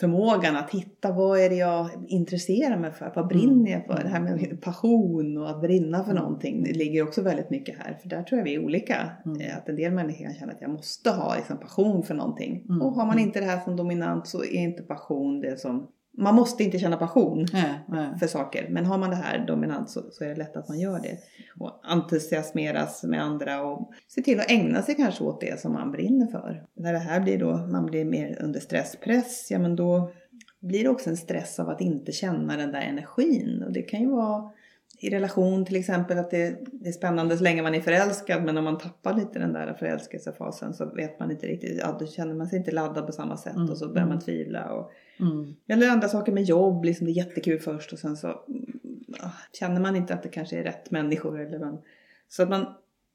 [0.00, 4.02] förmågan att hitta vad är det jag intresserar mig för, vad brinner jag för?
[4.02, 6.22] Det här med passion och att brinna för Mm.
[6.22, 7.98] någonting, det ligger också väldigt mycket här.
[8.02, 9.10] För där tror jag vi är olika.
[9.24, 9.40] Mm.
[9.40, 12.64] Eh, Att en del människor kan känna att jag måste ha liksom, passion för någonting.
[12.68, 12.82] Mm.
[12.82, 13.26] Och har man Mm.
[13.26, 15.86] inte det här som dominant så är inte passion det som...
[16.16, 18.18] Man måste inte känna passion Äh, äh.
[18.18, 18.68] för saker.
[18.70, 21.18] Men har man det här dominant så, så är det lätt att man gör det.
[21.60, 25.92] Och entusiasmeras med andra och se till att ägna sig kanske åt det som man
[25.92, 26.66] brinner för.
[26.76, 30.10] När det här blir då, man blir mer under stresspress, ja men då
[30.60, 33.62] blir det också en stress av att inte känna den där energin.
[33.66, 34.50] Och det kan ju vara
[35.00, 38.56] i relation till exempel att det, det är spännande så länge man är förälskad men
[38.58, 42.34] om man tappar lite den där förälskelsefasen så vet man inte riktigt, ja då känner
[42.34, 43.70] man sig inte laddad på samma sätt Mm.
[43.70, 44.20] och så börjar man Mm.
[44.24, 44.72] tvivla.
[44.72, 45.54] Och, Mm.
[45.68, 48.80] eller andra saker med jobb, liksom det är jättekul först och sen så mm,
[49.20, 51.40] ah, känner man inte att det kanske är rätt människor.
[51.40, 51.78] Eller man,
[52.28, 52.66] så att man,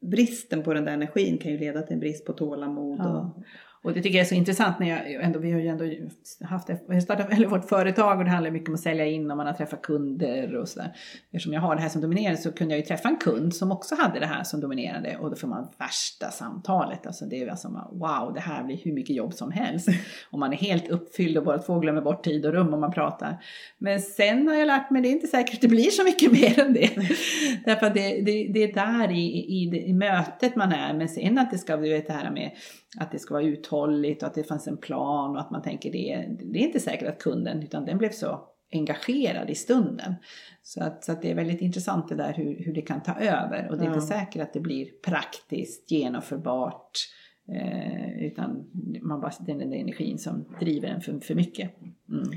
[0.01, 2.99] bristen på den där energin kan ju leda till en brist på tålamod.
[2.99, 3.19] Ja.
[3.35, 3.43] Och
[3.83, 5.85] och det tycker jag är så intressant när jag ändå, vi har ju ändå
[6.45, 6.69] haft,
[7.03, 9.53] startat eller vårt företag och det handlar mycket om att sälja in och man har
[9.53, 10.95] träffat kunder och sådär.
[11.31, 13.71] Eftersom jag har det här som dominerande så kunde jag ju träffa en kund som
[13.71, 17.07] också hade det här som dominerande och då får man värsta samtalet.
[17.07, 19.87] Alltså det är alltså wow, det här blir hur mycket jobb som helst.
[20.31, 22.91] Och man är helt uppfylld och båda två glömmer bort tid och rum om man
[22.91, 23.43] pratar.
[23.77, 26.31] Men sen har jag lärt mig, det är inte säkert att det blir så mycket
[26.41, 26.89] mer än det.
[27.65, 31.37] Därför att det, det, det är där i, i, i mötet man är, men sen
[31.37, 32.51] att det ska, du vet det här med
[32.97, 35.91] att det ska vara uthålligt och att det fanns en plan och att man tänker
[35.91, 36.27] det.
[36.51, 38.39] Det är inte säkert att kunden, utan den blev så
[38.73, 40.13] engagerad i stunden.
[40.63, 43.13] Så att, så att det är väldigt intressant det där hur, hur det kan ta
[43.13, 43.93] över och det är Ja.
[43.93, 46.91] inte säkert att det blir praktiskt genomförbart.
[47.47, 48.69] Eh, utan
[49.01, 51.71] man bara, är den där energin som driver en för, för mycket.
[52.09, 52.29] Mm.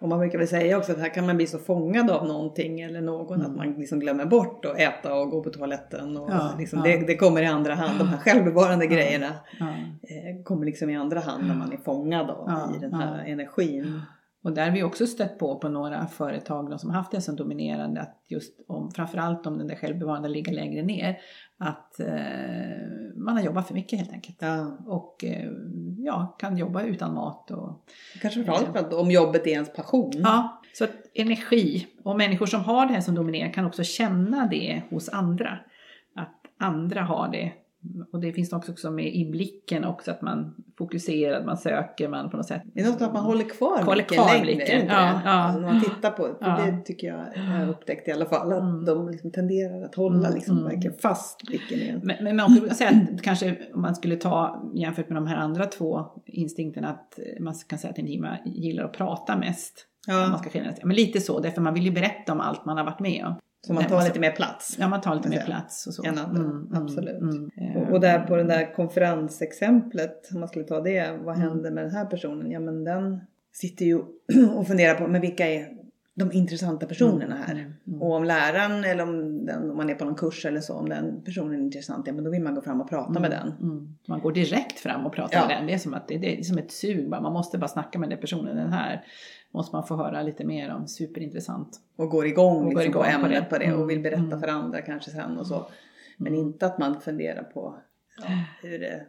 [0.00, 2.80] Och man brukar väl säga också att här kan man bli så fångad av någonting
[2.80, 6.16] eller någon att man liksom glömmer bort att äta och gå på toaletten.
[6.16, 6.84] Och Ja, liksom ja.
[6.96, 7.98] det, det kommer i andra hand.
[7.98, 9.66] De här självbevarande grejerna Ja.
[10.02, 14.00] eh, kommer liksom i andra hand när man är fångad av i den här energin.
[14.44, 17.36] Och där har vi också stött på på några företag de som haft det som
[17.36, 21.18] dominerande att just om, framförallt om den där självbevarande ligger längre ner,
[21.58, 22.06] att eh,
[23.16, 24.42] man har jobbat för mycket helt enkelt.
[24.86, 25.50] Och eh,
[26.04, 27.84] ja, kan jobba utan mat och
[28.22, 30.12] Kanske framförallt om jobbet är ens passion.
[30.14, 34.46] Ja, så att energi och människor som har det här som dominerar kan också känna
[34.46, 35.58] det hos andra.
[36.14, 37.52] Att andra har det.
[38.12, 42.30] Och det finns också, också med i blicken också att man fokuserar, man söker, man
[42.30, 42.62] på något sätt.
[42.74, 45.52] Det är något att man håller kvar Håller kvar längre, blicken, ja, ja.
[45.52, 46.34] När man tittar på det.
[46.40, 46.58] Ja.
[46.66, 48.52] Det tycker jag jag har upptäckt i alla fall.
[48.52, 48.84] Att Mm.
[48.84, 50.70] de liksom tenderar att hålla Mm, liksom mm.
[50.70, 52.00] verkligen fast blicken igen.
[52.04, 55.36] Men, men man kan säga att kanske om man skulle ta jämfört med de här
[55.36, 59.86] andra två instinkterna att man kan säga att en Jima gillar att prata mest.
[60.08, 60.72] Om man Ja, ska skilja.
[60.82, 63.34] Men lite så, därför man vill ju berätta om allt man har varit med om.
[63.66, 64.76] Så man tar lite mer plats.
[64.80, 66.04] Ja, man tar lite mer plats och så.
[66.04, 67.22] Än andra, absolut.
[67.56, 71.48] Eh, Och, och där på det där konferensexemplet, om man skulle ta det, vad Mm.
[71.48, 72.50] händer med den här personen?
[72.50, 73.20] Ja men den
[73.52, 73.98] sitter ju
[74.56, 75.68] och funderar på, men vilka är
[76.16, 77.52] de intressanta personerna här.
[77.54, 78.02] Mm, mm.
[78.02, 80.88] Och om läraren eller om, den, om man är på någon kurs eller så, om
[80.88, 83.52] den personen är intressant, ja men då vill man gå fram och prata med den.
[83.62, 83.94] Mm.
[84.08, 85.46] Man går direkt fram och pratar Ja.
[85.46, 85.66] med den.
[85.66, 87.08] Det är som, att det, det är som ett sug.
[87.08, 88.56] Man måste bara snacka med den personen.
[88.56, 89.04] Den här
[89.54, 90.88] måste man få höra lite mer om.
[90.88, 91.80] Superintressant.
[91.96, 93.64] Och går igång, Och går liksom, igång på ämnet på det.
[93.64, 94.40] det, och Mm, vill berätta mm.
[94.40, 95.66] för andra kanske sen och så.
[96.16, 96.46] Men Mm.
[96.46, 97.76] inte att man funderar på
[98.22, 98.28] ja,
[98.62, 99.06] hur, det,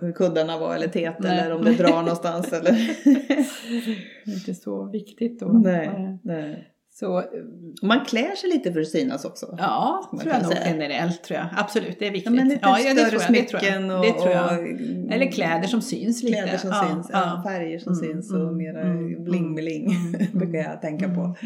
[0.00, 1.38] hur kuddarna var eller tet Nej.
[1.40, 2.72] eller om det drar någonstans eller...
[4.24, 5.46] Det är inte så viktigt då.
[5.46, 6.71] nej, nej.
[6.94, 7.24] Så Och
[7.82, 9.54] man klär sig lite för att synas också.
[9.58, 11.48] ja, tror jag nog generellt tror jag.
[11.56, 12.32] Absolut, det är Ja, viktigt.
[12.32, 13.72] men lite ja, större det tror jag, det tror jag.
[13.72, 14.58] smycken och, Det tror jag.
[14.60, 16.42] och Eller kläder som syns lite.
[16.42, 17.42] Kläder som ja, syns, ja.
[17.44, 21.20] ja, färger som Mm, syns och mm, mera mm, bling-bling mm, brukar jag tänka på.
[21.20, 21.36] Mm.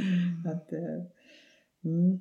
[0.56, 0.78] Att, eh,
[1.84, 2.20] mm.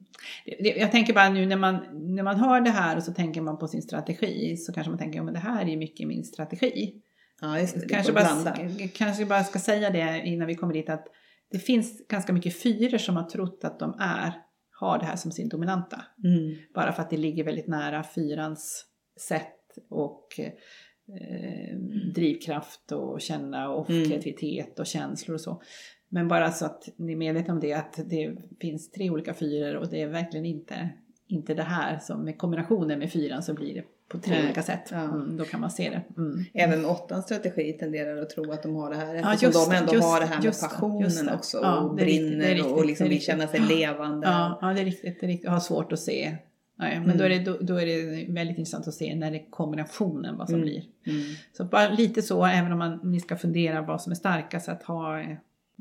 [0.80, 1.76] Jag tänker bara nu när man,
[2.16, 5.00] när man hör det här och så tänker man på sin strategi så kanske man
[5.00, 6.94] tänker att det här är mycket min strategi.
[7.42, 7.88] Ja, just det.
[7.90, 8.58] kanske, bara,
[8.94, 11.08] kanske bara ska säga det innan vi kommer dit att
[11.56, 14.34] det finns ganska mycket fyror som har trott att de är,
[14.80, 16.02] har det här som sin dominanta.
[16.24, 16.56] Mm.
[16.74, 18.86] Bara för att det ligger väldigt nära fyrans
[19.20, 19.56] sätt
[19.90, 21.78] och eh,
[22.16, 24.10] drivkraft och känna och Mm.
[24.10, 25.62] kreativitet och känslor och så.
[26.10, 29.76] Men bara så att ni är medvetna om det att det finns tre olika fyror
[29.76, 30.90] och det är verkligen inte,
[31.28, 34.44] inte det här som med kombinationen med fyran så blir det på tre Nej.
[34.46, 34.88] olika sätt.
[34.92, 34.98] Ja.
[35.02, 36.02] Mm, då kan man se det.
[36.22, 36.44] Mm.
[36.54, 39.76] Även åttans strategi tenderar att tro att de har det här Ja, eftersom just de
[39.78, 41.34] ändå just har det här med passionen det.
[41.34, 43.28] också Ja, och riktigt, brinner det är riktigt, och liksom vill riktigt.
[43.28, 44.28] känna sig levande.
[44.28, 45.20] Ja, ja, det är riktigt.
[45.20, 45.46] Det är riktigt.
[45.46, 46.38] Jag har svårt att se.
[46.78, 47.18] Nej, men Mm.
[47.18, 50.38] då, är det, då, då är det väldigt intressant att se när det är kombinationen
[50.38, 50.66] vad som Mm.
[50.66, 50.84] blir.
[51.06, 51.22] Mm.
[51.54, 54.84] Så bara lite så, även om man, ni ska fundera vad som är starkast, att
[54.84, 55.38] ha eh,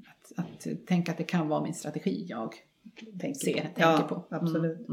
[0.06, 2.54] att, att tänka att det kan vara min strategi jag
[3.20, 3.60] Tänker ser, på.
[3.60, 4.24] tänker ja, på.
[4.30, 4.86] Absolut.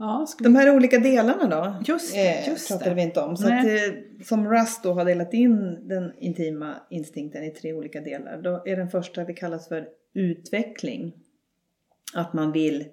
[0.00, 1.76] Ja, De här olika delarna då?
[1.92, 2.94] Just det, eh, just pratade det.
[2.94, 3.36] vi inte om.
[3.36, 3.70] Så att, eh,
[4.24, 8.42] som Rust då har delat in den intima instinkten i tre olika delar.
[8.42, 11.12] Då är den första vi kallas för utveckling.
[12.14, 12.84] Att man vill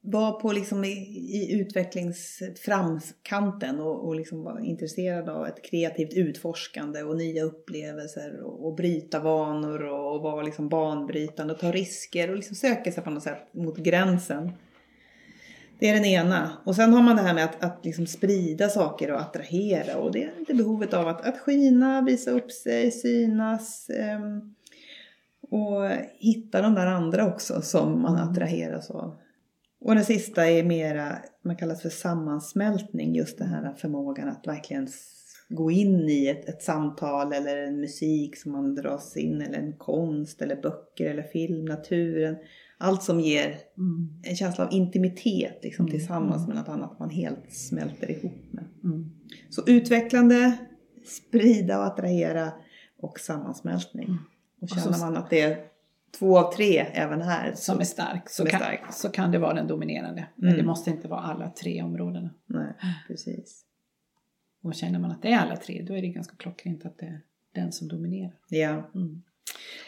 [0.00, 7.02] vara på liksom i, i utvecklingsframkanten och, och liksom vara intresserad av ett kreativt utforskande
[7.02, 12.30] och nya upplevelser och, och bryta vanor och, och vara liksom banbrytande och ta risker
[12.30, 14.52] och liksom söka sig på något sätt mot gränsen.
[15.80, 16.50] Det är den ena.
[16.64, 19.96] Och sen har man det här med att, att liksom sprida saker och attrahera.
[19.96, 23.90] Och det är lite behovet av att, att skina, visa upp sig, synas.
[23.90, 24.54] ehm,
[25.50, 29.16] och hitta de där andra också som man attraheras av.
[29.80, 33.14] Och den sista är mera, man kallas för sammansmältning.
[33.14, 34.88] Just den här förmågan att verkligen
[35.48, 39.42] gå in i ett, ett samtal eller en musik som man dras in.
[39.42, 42.36] Eller en konst eller böcker eller film, naturen.
[42.82, 44.08] Allt som ger Mm.
[44.22, 46.48] en känsla av intimitet liksom, Mm, tillsammans mm.
[46.48, 48.64] med något annat man helt smälter ihop med.
[48.84, 49.10] Mm.
[49.50, 50.58] Så utvecklande,
[51.04, 52.52] sprida och attrahera
[52.98, 54.04] och sammansmältning.
[54.08, 54.18] Mm.
[54.60, 55.64] Och känner så- man att det är
[56.18, 57.52] två av tre även här.
[57.54, 58.92] Så, Som är stark, så, som är kan, stark.
[58.92, 60.26] så kan det vara den dominerande.
[60.36, 60.60] Men Mm.
[60.60, 62.30] det måste inte vara alla tre områdena.
[62.46, 62.72] Nej,
[63.06, 63.64] precis.
[64.62, 67.06] Och känner man att det är alla tre, då är det ganska klockrent att det
[67.06, 67.20] är
[67.54, 68.34] den som dominerar.
[68.48, 68.90] Ja.
[68.94, 69.22] Mm.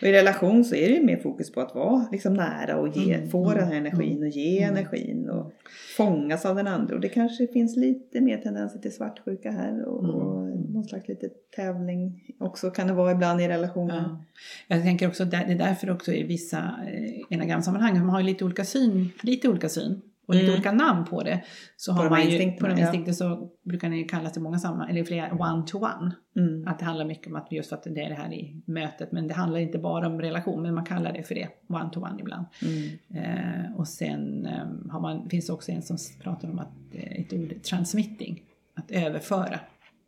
[0.00, 2.96] Och i relation så är det ju mer fokus på att vara liksom nära och
[2.96, 4.76] ge, Mm, få mm, den här energin och ge mm.
[4.76, 5.52] energin och
[5.96, 6.94] fångas av den andra.
[6.94, 10.60] Och det kanske finns lite mer tendenser till svartsjuka här och, Mm, och mm.
[10.60, 13.96] någon slags lite tävling också kan det vara ibland i relationer.
[13.96, 14.24] Ja.
[14.68, 18.26] Jag tänker också, där- det är därför också i vissa eh, enagramsammanhang, man har ju
[18.26, 20.00] lite olika syn, lite olika syn
[20.32, 20.54] och lite Mm.
[20.54, 21.44] olika namn på det.
[21.76, 22.86] Så På har man ju, instinkterna, på de ja.
[22.86, 26.12] instinkter så brukar det ju kallas i många sammanhang, eller flera one-to-one.
[26.36, 26.68] Mm.
[26.68, 29.12] Att det handlar mycket om att just för att det är det här i mötet,
[29.12, 32.46] men det handlar inte bara om relation, men man kallar det för det, one-to-one ibland.
[32.62, 33.24] Mm.
[33.24, 37.20] Eh, och sen eh, har man, finns det också en som pratar om att eh,
[37.20, 38.42] ett ord, transmitting,
[38.74, 39.60] att överföra.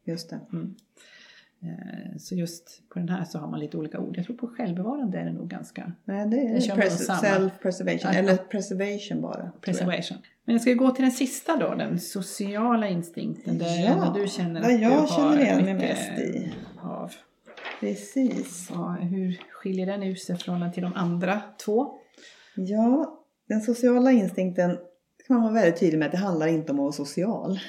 [0.07, 0.41] Just det.
[1.65, 1.79] Mm.
[2.13, 4.17] Eh, Så just på den här så har man lite olika ord.
[4.17, 8.19] Jag tror på självbevarande är det nog ganska Nej, det är self-preservation, Ja.
[8.19, 9.33] eller preservation bara.
[9.35, 9.61] tror jag.
[9.61, 10.19] preservation.
[10.45, 13.59] Men jag ska gå till den sista då, den sociala instinkten.
[13.59, 16.53] Där Ja, du känner att jag du känner igen mig mest i.
[16.83, 17.13] Av.
[17.81, 18.69] Precis.
[18.71, 21.93] Ja, hur skiljer den ut sig från till de andra två?
[22.57, 24.79] Ja, den sociala instinkten
[25.27, 27.61] kan man vara väldigt tydlig med att det handlar inte om att vara social.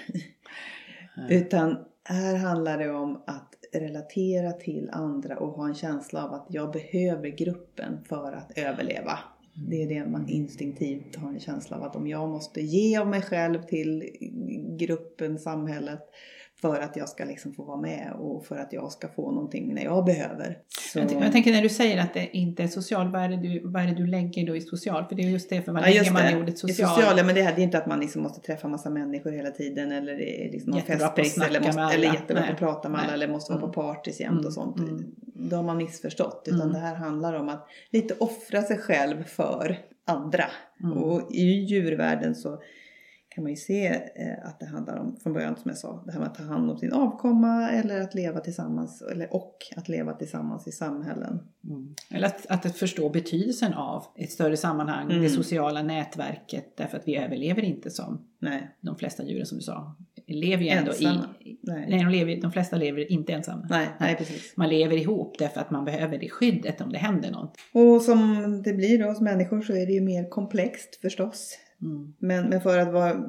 [1.29, 6.45] Utan här handlar det om att relatera till andra och ha en känsla av att
[6.49, 9.19] jag behöver gruppen för att överleva.
[9.53, 13.07] Det är det man instinktivt har en känsla av att om jag måste ge av
[13.07, 14.09] mig själv till
[14.79, 16.01] gruppen, samhället
[16.61, 19.73] för att jag ska liksom få vara med och för att jag ska få någonting
[19.73, 20.57] när jag behöver.
[20.93, 20.99] Så...
[20.99, 23.61] Jag, jag tänker när du säger att det inte är social, vad är det du,
[23.65, 25.05] vad är det du lägger då i social?
[25.05, 26.31] För det är just det, för man Ja, lägger man det.
[26.31, 26.89] i ordet I social.
[26.89, 29.51] sociala, men det här det är inte att man liksom måste träffa massa människor hela
[29.51, 33.01] tiden eller det är liksom någon festpress eller, måste, eller jättebra på att prata med
[33.01, 34.45] alla eller måste vara på partys jämt Mm.
[34.45, 34.77] och sånt.
[34.79, 35.05] Mm.
[35.25, 36.43] Då har man missförstått.
[36.47, 36.73] Utan Mm.
[36.73, 40.45] det här handlar om att lite offra sig själv för andra.
[40.83, 40.97] Mm.
[40.97, 42.61] Och i djurvärlden så
[43.35, 46.11] kan man ju se eh, att det handlar om, från början som jag sa, det
[46.11, 49.89] här med att ta hand om sin avkomma eller att leva tillsammans eller, och att
[49.89, 51.39] leva tillsammans i samhällen.
[51.69, 51.95] Mm.
[52.11, 55.23] Eller att, att förstå betydelsen av ett större sammanhang, Mm.
[55.23, 56.77] det sociala nätverket.
[56.77, 59.95] Därför att vi överlever inte som Nej, de flesta djuren som du sa.
[60.27, 61.25] Lever ju ändå Ensamma.
[61.39, 61.59] i...
[61.63, 63.67] nej, Nej, de, lever, de flesta lever inte ensamma.
[63.69, 64.53] nej, nej precis.
[64.57, 67.57] Man lever ihop därför att man behöver det skyddet om det händer något.
[67.73, 71.57] Och som det blir då hos människor så är det ju mer komplext förstås.
[71.81, 72.13] Mm.
[72.19, 73.23] Men, men för att vara,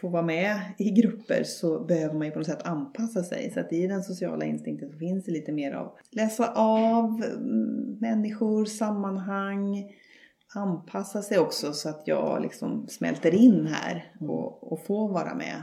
[0.00, 3.50] få vara med i grupper så behöver man ju på något sätt anpassa sig.
[3.50, 7.96] Så att i den sociala instinkten så finns det lite mer av läsa av mm,
[8.00, 9.92] människor, sammanhang,
[10.54, 15.62] anpassa sig också så att jag liksom smälter in här och, och får vara med.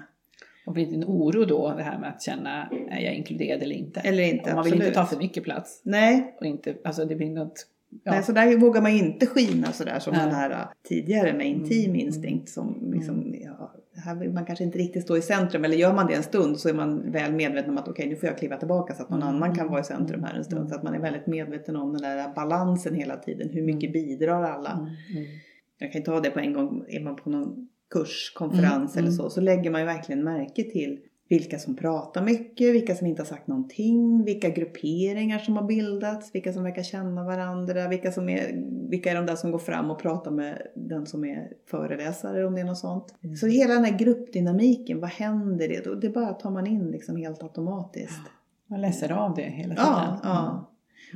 [0.66, 3.76] Och blir det en oro då, det här med att känna, är jag inkluderad eller
[3.76, 4.00] inte?
[4.00, 4.88] Eller inte, Och man vill absolut.
[4.88, 5.82] inte ta för mycket plats.
[5.84, 7.68] Nej, Och inte, alltså det blir något...
[8.04, 8.12] Ja.
[8.12, 10.26] Nej, så där vågar man inte skina sådär som Nej.
[10.26, 13.74] den här äh, tidigare med intim Mm, instinkt som liksom, ja,
[14.06, 16.58] här vill man kanske inte riktigt stå i centrum eller gör man det en stund
[16.60, 19.10] så är man väl medveten om att okej nu får jag kliva tillbaka så att
[19.10, 20.60] någon Mm, annan kan mm, vara i centrum här en stund.
[20.60, 20.70] mm.
[20.70, 23.50] Så att man är väldigt medveten om den där balansen hela tiden.
[23.50, 24.72] Hur mycket bidrar alla?
[24.72, 25.40] Mm, mm.
[25.78, 29.06] Jag kan ju ta det på en gång, är man på någon kurs, konferens Mm,
[29.06, 29.12] eller mm.
[29.18, 33.22] så, så lägger man ju verkligen märke till vilka som pratar mycket, vilka som inte
[33.22, 38.30] har sagt någonting, vilka grupperingar som har bildats, vilka som verkar känna varandra, vilka, som
[38.30, 42.46] är, vilka är de där som går fram och pratar med den som är föreläsare
[42.46, 43.16] om det är något sånt.
[43.24, 43.36] Mm.
[43.36, 45.86] Så hela den här gruppdynamiken, vad händer det?
[45.86, 45.96] då?
[45.96, 48.22] Det bara tar man in liksom helt automatiskt.
[48.68, 49.94] Man läser av det hela tiden.
[49.94, 50.72] Ja, ja.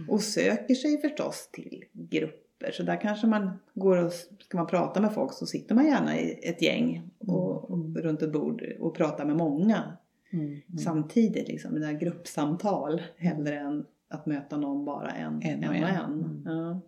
[0.09, 2.71] Och söker sig förstås till grupper.
[2.71, 6.19] Så där kanske man går och ska man prata med folk så sitter man gärna
[6.19, 9.97] i ett gäng och, och runt ett bord och pratar med många
[10.33, 10.61] Mm, mm.
[10.77, 11.47] samtidigt.
[11.47, 15.83] Liksom, det där gruppsamtal hellre än att möta någon bara en, En och en.
[15.83, 16.11] en.
[16.13, 16.41] Mm.
[16.45, 16.81] Ja.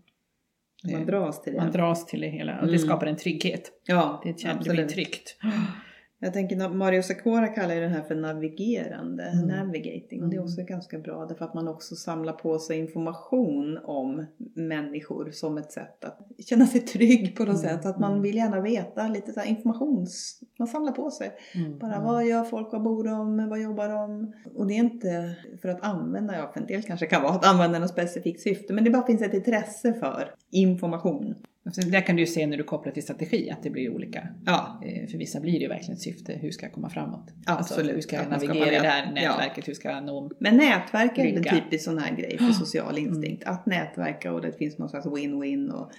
[0.83, 1.59] Det- Man dras till det.
[1.59, 2.79] Man dras till det hela och det Mm.
[2.87, 3.71] skapar en trygghet.
[3.87, 4.75] ja, Det, känns, det absolut.
[4.77, 5.37] blir tryggt.
[6.19, 9.47] Jag tänker Mario Sakura kallar ju den här för navigerande, Mm.
[9.47, 10.23] navigating.
[10.23, 14.25] Och det är också ganska bra därför att man också samlar på sig information om
[14.55, 17.69] människor som ett sätt att känna sig trygg på något Mm.
[17.77, 17.85] sätt.
[17.85, 18.23] Att man Mm.
[18.23, 20.39] vill gärna veta lite så informations...
[20.59, 21.31] Man samlar på sig.
[21.55, 22.05] Mm, Bara mm.
[22.07, 24.33] vad gör folk, vad bor de, vad jobbar de?
[24.55, 27.45] Och det är inte för att använda, ja för en del kanske kan vara att
[27.47, 28.73] använda något specifikt syfte.
[28.73, 31.35] Men det bara finns ett intresse för information.
[31.65, 34.27] Alltså, Där kan du ju se när du kopplar till strategi att det blir olika.
[34.45, 37.23] Ja, Eh, För vissa blir det ju verkligen ett syfte, hur ska jag komma framåt?
[37.45, 37.79] Absolut.
[37.79, 39.67] Alltså, hur ska jag navigera i det här nät- nätverket?
[39.67, 40.31] Hur ska jag nå...
[40.39, 43.43] Men nätverk är en typisk sån här grej för social instinkt.
[43.43, 45.91] Att nätverka och det finns någon slags win-win och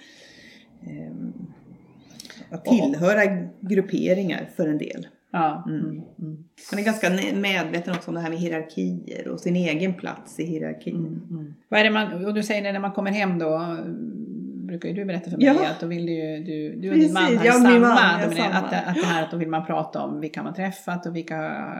[0.89, 1.33] ehm,
[2.49, 3.21] att tillhöra
[3.59, 5.07] grupperingar för en del.
[5.31, 5.63] Ja.
[5.67, 5.79] Mm.
[5.85, 6.01] Mm.
[6.19, 6.43] Mm.
[6.71, 10.43] Man är ganska medveten också om det här med hierarkier och sin egen plats i
[10.45, 10.95] hierarkin.
[10.95, 11.21] Mm.
[11.29, 11.53] Mm.
[11.69, 14.26] Vad är det man, och du säger det när man kommer hem då, mm,
[14.67, 15.69] brukar ju du berätta för mig Ja.
[15.69, 17.89] att då vill du ju, du, du och Precis, din man har och samma, man
[18.31, 18.55] är- samma.
[18.55, 21.37] Att, att det här att då vill man prata om vilka man träffat och vilka,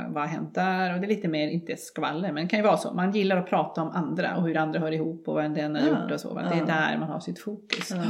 [0.09, 2.63] vad har hänt där och det är lite mer, inte skvaller, men det kan ju
[2.65, 2.93] vara så.
[2.93, 5.81] Man gillar att prata om andra och hur andra hör ihop och vad den har
[5.81, 5.87] Ja.
[6.03, 6.33] gjort och så.
[6.33, 6.41] va?
[6.49, 6.65] Det är Ja.
[6.65, 7.91] där man har sitt fokus.
[7.91, 8.03] Ja.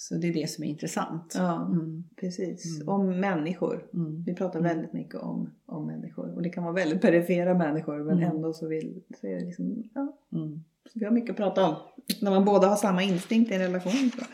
[0.00, 1.34] Så det är det som är intressant.
[1.38, 2.04] Ja, Mm.
[2.20, 2.76] precis.
[2.80, 2.88] Mm.
[2.94, 3.84] om människor.
[3.94, 4.22] Mm.
[4.26, 4.72] Vi pratar Mm.
[4.74, 6.34] väldigt mycket om, om människor.
[6.34, 8.30] Och det kan vara väldigt perifera människor men Mm.
[8.30, 10.64] ändå så, vill, så är det liksom, ja, Mm.
[10.94, 11.76] Vi har mycket att prata om.
[12.20, 14.24] När man båda har samma instinkt i en relation så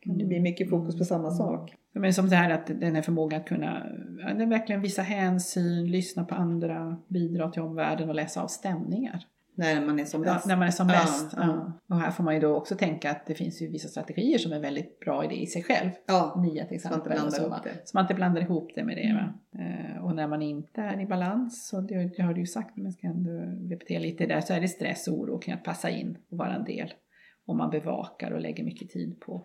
[0.00, 1.74] kan det bli mycket fokus på samma sak.
[1.92, 3.86] Men som det här att den här förmågan att kunna
[4.46, 9.26] verkligen visa hänsyn, lyssna på andra, bidra till omvärlden och läsa av stämningar.
[9.60, 10.46] När man är som Ja, bäst.
[10.46, 11.32] när man är som Ja, bäst.
[11.36, 11.42] ja.
[11.46, 11.94] Ja.
[11.94, 14.52] Och här får man ju då också tänka att det finns ju vissa strategier som
[14.52, 15.90] är väldigt bra i det i sig själv.
[16.06, 17.12] Ja, Nia till man exempel.
[17.12, 17.70] blandar så, det.
[17.88, 19.14] Så man inte blandar ihop det med det.
[19.14, 19.34] Va?
[19.64, 22.76] Eh, och när man inte är i balans, så det, det har du ju sagt,
[22.76, 23.30] men ska ändå
[23.74, 26.54] repetera lite där, så är det stress och oro kring att passa in och vara
[26.54, 26.92] en del.
[27.46, 29.44] Och man bevakar och lägger mycket tid på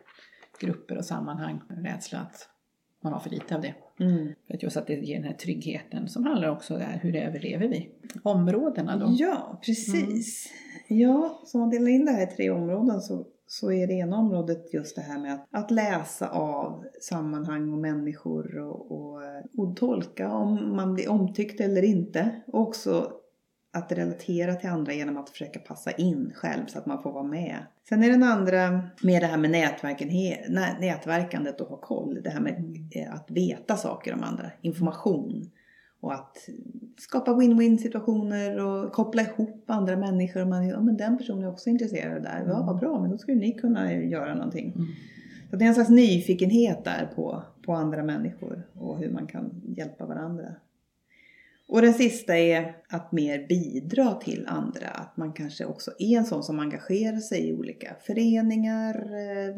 [0.62, 1.62] grupper och sammanhang.
[1.70, 2.50] Rädsla att
[3.06, 3.74] man har för lite av det.
[4.00, 4.34] Mm.
[4.48, 7.68] För att just att det ger den här tryggheten som handlar också om hur överlever
[7.68, 7.90] vi?
[8.24, 9.08] Områdena då?
[9.18, 10.50] Ja, precis.
[10.88, 13.94] Ja, så om man delar in det här i tre områden så, så är det
[13.94, 19.22] ena området just det här med att, att läsa av sammanhang och människor och, och,
[19.58, 22.42] och tolka om man blir omtyckt eller inte.
[22.48, 23.12] Och också
[23.76, 27.24] att relatera till andra genom att försöka passa in själv så att man får vara
[27.24, 27.58] med.
[27.90, 30.08] Sen är den andra med det här med nätverken,
[30.80, 32.20] nätverkandet och ha koll.
[32.24, 35.52] Det här med eh, att veta saker om andra, information.
[36.00, 36.38] Och att
[36.98, 40.42] skapa win-win situationer och koppla ihop andra människor.
[40.42, 42.46] Och man, ja, men den personen är också intresserad där.
[42.48, 44.74] Ja, vad bra, men då skulle ni kunna göra någonting.
[44.76, 44.88] Mm.
[45.50, 49.62] Så det är en slags nyfikenhet där på, på andra människor och hur man kan
[49.78, 50.56] hjälpa varandra.
[51.68, 54.88] Och den sista är att mer bidra till andra.
[54.88, 59.56] Att man kanske också är en sån som engagerar sig i olika föreningar, eh,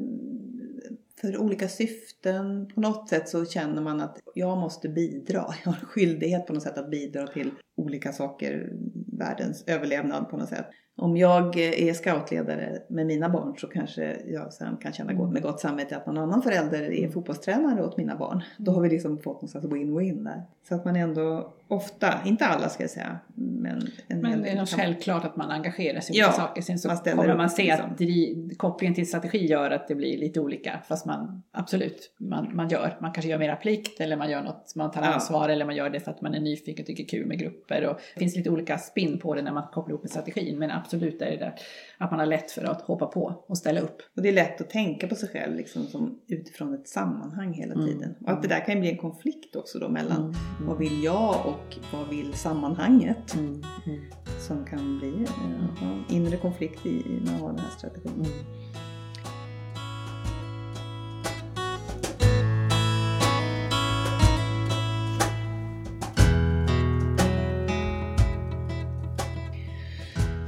[1.21, 2.71] för olika syften.
[2.75, 5.45] På något sätt så känner man att jag måste bidra.
[5.65, 8.73] Jag har skyldighet på något sätt att bidra till olika saker,
[9.17, 10.65] världens överlevnad på något sätt.
[10.99, 15.43] Om jag är scoutledare med mina barn så kanske jag sen kan känna gott med
[15.43, 18.43] gott samvete att någon annan förälder är fotbollstränare åt mina barn.
[18.57, 20.43] Då har vi liksom fått någon slags win-win där.
[20.67, 24.55] Så att man ändå ofta, inte alla ska jag säga, men en Men det är
[24.55, 26.61] nog självklart att man engagerar sig i Ja, olika saker.
[26.61, 27.85] Sen så man kommer upp, man se liksom.
[27.91, 30.79] att dri- kopplingen till strategi gör att det blir lite olika.
[30.87, 32.97] Fast man absolut, man, man gör.
[33.01, 35.07] Man kanske gör mera plikt eller man gör något, man tar Ja.
[35.07, 37.85] ansvar eller man gör det för att man är nyfiken och tycker kul med grupper.
[37.85, 40.59] Och det finns lite olika spinn på det när man kopplar ihop med strategin.
[40.59, 41.55] Men absolut är det där
[41.99, 43.97] att man har lätt för att hoppa på och ställa upp.
[44.15, 47.73] Och det är lätt att tänka på sig själv liksom som utifrån ett sammanhang hela
[47.73, 47.85] Mm.
[47.87, 48.15] tiden.
[48.21, 50.33] Och att det där kan ju bli en konflikt också då mellan Mm.
[50.67, 53.35] vad vill jag och vad vill sammanhanget?
[53.35, 53.63] Mm.
[53.85, 53.99] Mm.
[54.47, 58.25] Som kan bli eh, ja, inre konflikt i, i när man har den här strategin.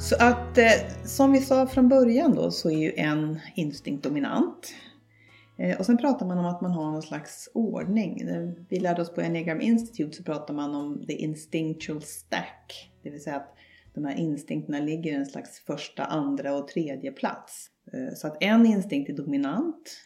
[0.10, 4.74] Så att eh, som vi sa från början då så är ju en instinkt dominant.
[5.58, 8.22] Eh, och sen pratar man om att man har någon slags ordning.
[8.70, 12.92] Vi lärde oss på Enneagram Institute så pratar man om the instinctual stack.
[13.04, 13.56] Det vill säga att
[13.94, 17.68] de här instinkterna ligger i en slags första, andra och tredje plats.
[17.94, 19.98] Eh, så att en instinkt är dominant.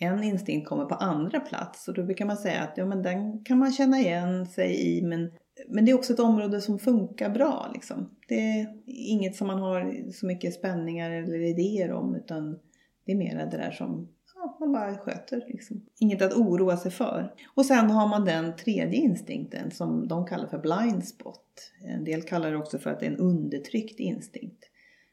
[0.00, 3.44] En instinkt kommer på andra plats och då brukar man säga att ja, men den
[3.44, 5.30] kan man känna igen sig i men
[5.68, 7.70] men det är också ett område som funkar bra.
[7.74, 8.10] Liksom.
[8.28, 12.58] Det är inget som man har så mycket spänningar eller idéer om utan
[13.04, 15.44] det är mer det där som ja, man bara sköter.
[15.46, 15.82] Liksom.
[15.98, 17.34] Inget att oroa sig för.
[17.54, 21.72] Och sen har man den tredje instinkten som de kallar för blind spot.
[21.84, 24.64] En del kallar det också för att det är en undertryckt instinkt.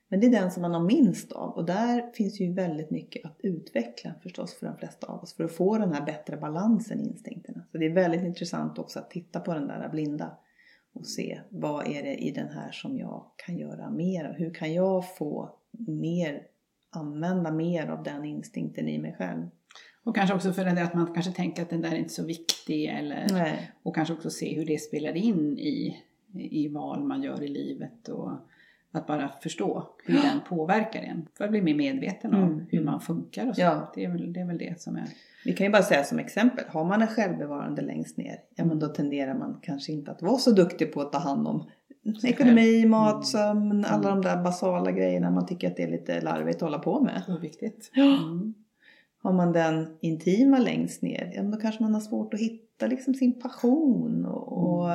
[0.07, 3.25] Men det är den som man har minst av och där finns ju väldigt mycket
[3.25, 6.99] att utveckla förstås för de flesta av oss för att få den här bättre balansen
[6.99, 7.63] i instinkterna.
[7.71, 10.37] Så det är väldigt intressant också att titta på den där blinda
[10.93, 14.33] och se vad är det i den här som jag kan göra mer av?
[14.33, 15.55] Hur kan jag få
[15.87, 16.41] mer,
[16.89, 19.49] använda mer av den instinkten i mig själv?
[20.03, 22.25] Och kanske också för det att man kanske tänker att den där är inte så
[22.25, 23.71] viktig eller Nej.
[23.83, 25.97] Och kanske också se hur det spelar in i,
[26.33, 28.31] i val man gör i livet och
[28.95, 31.27] att bara förstå hur den påverkar en.
[31.37, 32.65] För att bli mer medveten om Mm.
[32.69, 33.61] hur man funkar och så.
[33.61, 33.91] Ja.
[33.95, 35.03] Det, är väl, det är väl det som är...
[35.45, 38.79] Vi kan ju bara säga som exempel, har man en självbevarande längst ner, ja men
[38.79, 41.67] då tenderar man kanske inte att vara så duktig på att ta hand om
[42.23, 42.89] ekonomi, själv.
[42.89, 43.23] mat, Mm.
[43.23, 46.79] sömn, alla de där basala grejerna man tycker att det är lite larvigt att hålla
[46.79, 47.21] på med.
[47.27, 47.91] Oviktigt.
[47.93, 48.03] Ja.
[48.03, 48.53] Mm.
[49.25, 53.13] Har man den intima längst ner, ja då kanske man har svårt att hitta liksom
[53.13, 54.91] sin passion och, och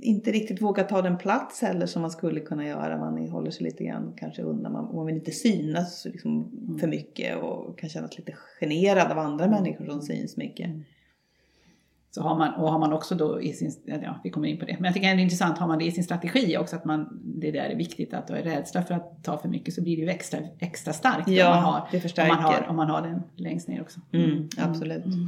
[0.00, 2.98] inte riktigt våga ta den plats heller som man skulle kunna göra.
[2.98, 7.36] Man håller sig lite grann kanske undan, man, man vill inte synas liksom för mycket
[7.42, 10.70] och kan kännas lite generad av andra människor som syns mycket.
[12.10, 14.64] Så har man, och har man också då i sin, ja vi kommer in på
[14.64, 16.84] det, men jag tycker det är intressant, har man det i sin strategi också att
[16.84, 19.82] man, det där är viktigt att du är rädsla för att ta för mycket så
[19.82, 22.34] blir det ju extra, extra starkt Ja, om, man har, det om, förstärker.
[22.34, 24.00] man har, om man har den längst ner också.
[24.12, 25.04] Mm, absolut.
[25.04, 25.26] Mm.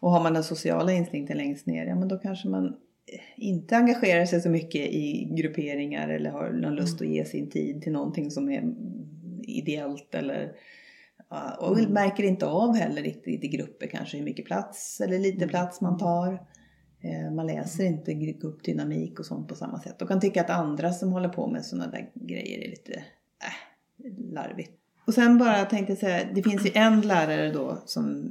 [0.00, 2.76] Och har man den sociala instinkten längst ner, ja men då kanske man
[3.36, 7.82] inte engagerar sig så mycket i grupperingar eller har någon lust att ge sin tid
[7.82, 8.74] till någonting som är
[9.42, 10.52] ideellt eller
[11.58, 11.92] och Mm.
[11.92, 15.48] märker inte av heller riktigt i grupper kanske hur mycket plats eller lite Mm.
[15.48, 16.32] plats man tar.
[17.00, 20.92] Eh, Man läser inte gruppdynamik och sånt på samma sätt och kan tycka att andra
[20.92, 24.72] som håller på med sådana där grejer är lite äh, larvigt.
[25.06, 28.30] Och sen bara tänkte jag säga, det finns ju en lärare då som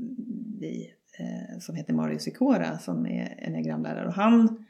[0.60, 4.63] vi, eh, som heter Mario Sikora som är enneagramlärare och han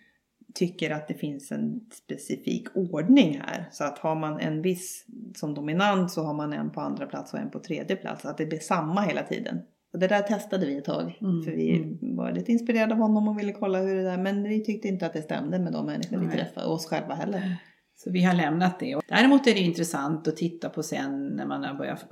[0.54, 3.70] tycker att det finns en specifik ordning här.
[3.72, 7.34] Så att har man en viss som dominant så har man en på andra plats
[7.34, 8.26] och en på tredje plats.
[8.26, 9.60] Att det blir samma hela tiden.
[9.94, 11.18] Och det där testade vi ett tag.
[11.22, 12.16] Mm, För vi mm.
[12.16, 14.18] var lite inspirerade av honom och ville kolla hur det där.
[14.18, 16.36] Men vi tyckte inte att det stämde med de människor vi Nej.
[16.36, 16.68] träffade.
[16.68, 17.58] Och oss själva heller.
[17.96, 19.00] Så vi har lämnat det.
[19.08, 22.06] Däremot är det intressant att titta på sen när man har börjat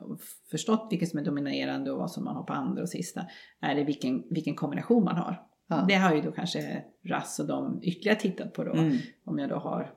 [0.52, 3.26] förstått vilket som är dominerande och vad som man har på andra och sista.
[3.62, 5.51] Är det vilken, vilken kombination man har.
[5.72, 5.86] Ja.
[5.88, 8.74] Det har ju då kanske Rass och de ytterligare tittat på då.
[8.74, 8.98] Mm.
[9.24, 9.94] Om jag då har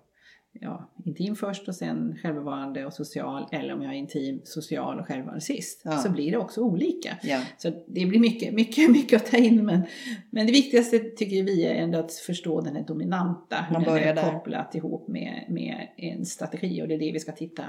[0.60, 3.46] ja, intim först och sen självbevarande och social.
[3.52, 5.82] Eller om jag har intim, social och självbevarande sist.
[5.84, 5.92] Ja.
[5.92, 7.16] Så blir det också olika.
[7.22, 7.40] Ja.
[7.58, 9.64] Så det blir mycket, mycket, mycket att ta in.
[9.64, 9.82] Men,
[10.30, 13.56] men det viktigaste tycker vi är ändå att förstå den här dominanta.
[13.68, 14.32] Hur Man den är där.
[14.32, 16.82] kopplat ihop med, med en strategi.
[16.82, 17.64] Och det är det vi ska titta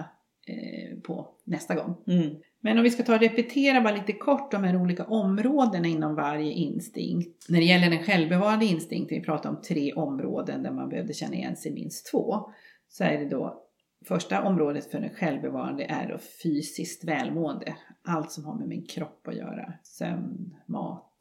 [1.03, 1.95] på nästa gång.
[2.07, 2.35] Mm.
[2.61, 6.15] Men om vi ska ta och repetera bara lite kort de här olika områdena inom
[6.15, 7.45] varje instinkt.
[7.49, 11.35] När det gäller den självbevarande instinkten, vi pratar om tre områden där man behövde känna
[11.35, 12.49] igen sig minst två.
[12.87, 13.61] Så är det då
[14.07, 17.75] Första området för den självbevarande är då fysiskt välmående.
[18.03, 19.73] Allt som har med min kropp att göra.
[19.83, 21.11] Sömn, mat,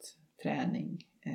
[0.43, 0.97] träning.
[1.25, 1.33] Eh,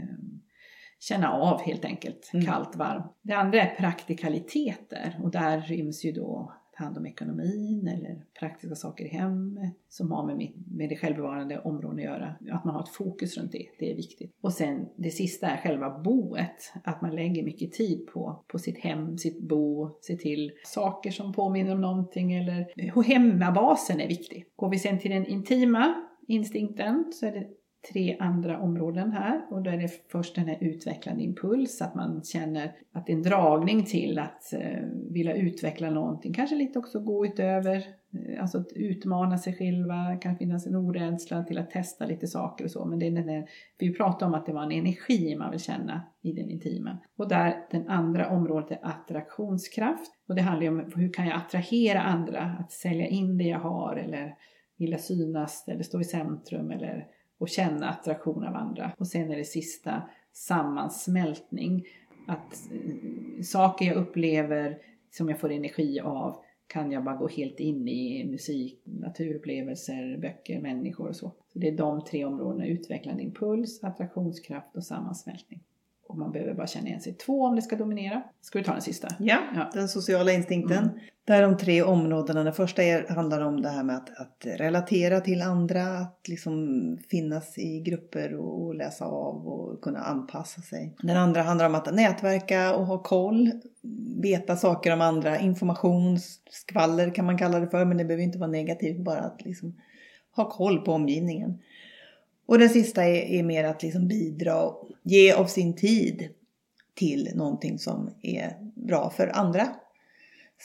[1.01, 2.47] känna av helt enkelt, Mm.
[2.47, 3.19] kallt, varmt.
[3.23, 9.05] Det andra är praktikaliteter och där ryms ju då hand om ekonomin eller praktiska saker
[9.05, 12.35] i hemmet som har med, mitt, med det självbevarande området att göra.
[12.51, 14.37] Att man har ett fokus runt det, det är viktigt.
[14.41, 16.73] Och sen det sista är själva boet.
[16.85, 21.33] Att man lägger mycket tid på, på sitt hem, sitt bo, se till saker som
[21.33, 24.47] påminner om någonting eller eh, hemmabasen är viktig.
[24.57, 25.95] Går vi sen till den intima
[26.29, 27.47] instinkten så är det
[27.93, 29.47] tre andra områden här.
[29.51, 33.17] Och då är det först den här utvecklande impuls, att man känner att det är
[33.17, 38.59] en dragning till att eh, vilja utveckla någonting, kanske lite också gå utöver, eh, alltså
[38.59, 42.85] att utmana sig själva, kan finnas en orädsla till att testa lite saker och så,
[42.85, 45.61] men det är den där, vi pratade om att det var en energi man vill
[45.61, 46.99] känna i den intima.
[47.17, 50.13] Och där den andra området är attraktionskraft.
[50.29, 53.59] Och det handlar ju om hur kan jag attrahera andra, att sälja in det jag
[53.59, 54.35] har eller
[54.79, 57.07] vilja synas eller stå i centrum eller
[57.41, 58.93] och känna attraktion av andra.
[58.99, 61.87] Och sen är det sista sammansmältning.
[62.27, 64.79] Att eh, saker jag upplever
[65.11, 66.37] som jag får energi av
[66.67, 71.33] kan jag bara gå helt in i musik, naturupplevelser, böcker, människor och så.
[71.53, 75.63] så det är de tre områdena, utvecklande impuls, attraktionskraft och sammansmältning.
[76.11, 78.23] Och man behöver bara känna igen sig två om det ska dominera.
[78.41, 79.09] Ska vi ta den sista?
[79.19, 79.71] Ja, Ja.
[79.75, 80.79] den sociala instinkten.
[80.85, 80.99] Mm.
[81.25, 82.45] Där de tre områdena.
[82.45, 86.55] Den första är, handlar om det här med att, att relatera till andra, att liksom
[87.11, 90.97] finnas i grupper och, och läsa av och kunna anpassa sig.
[91.03, 93.51] Den andra handlar om att nätverka och ha koll,
[94.23, 96.19] veta saker om andra, information,
[96.51, 99.77] skvaller kan man kalla det för, men det behöver inte vara negativt, bara att liksom
[100.37, 101.59] ha koll på omgivningen.
[102.51, 106.29] Och den sista är, är mer att liksom bidra och ge av sin tid
[106.95, 109.69] till någonting som är bra för andra.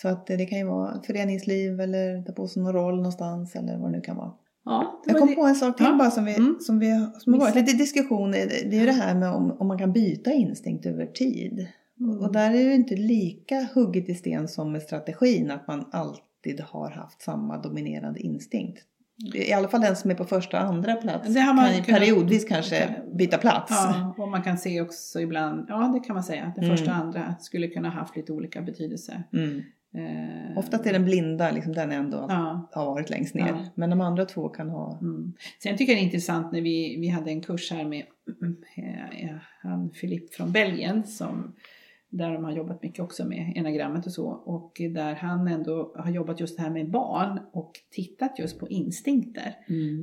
[0.01, 3.77] Så att det kan ju vara föreningsliv eller ta på sig någon roll någonstans eller
[3.77, 4.31] vad det nu kan vara.
[4.65, 5.35] Ja, Jag kom det.
[5.35, 5.95] på en sak till Ja.
[5.97, 6.57] bara som, vi, Mm.
[6.61, 8.31] som, vi, som har varit lite diskussion.
[8.31, 11.67] Det det är ju det här med om, om man kan byta instinkt över tid.
[11.99, 12.19] Mm.
[12.19, 16.59] Och där är det inte lika hugget i sten som med strategin att man alltid
[16.61, 18.79] har haft samma dominerande instinkt.
[19.33, 21.75] I alla fall den som är på första och andra plats Det har man kan
[21.75, 23.71] ju kunnat- periodvis kanske byta plats.
[23.71, 26.77] Ja, och man kan se också ibland, ja det kan man säga, att det Mm.
[26.77, 29.23] första och andra skulle kunna haft lite olika betydelse.
[29.33, 29.61] Mm.
[29.97, 32.69] Eh, Oftast är den blinda, liksom den ändå Ja.
[32.73, 33.47] har varit längst ner.
[33.47, 33.65] Ja.
[33.75, 34.97] Men de andra två kan ha...
[35.01, 35.33] Mm.
[35.63, 38.03] Sen tycker jag det är intressant när vi, vi hade en kurs här med
[38.77, 41.55] eh, han Philippe från Belgien som
[42.17, 46.11] där de har jobbat mycket också med enagrammet och så och där han ändå har
[46.11, 49.55] jobbat just det här med barn och tittat just på instinkter.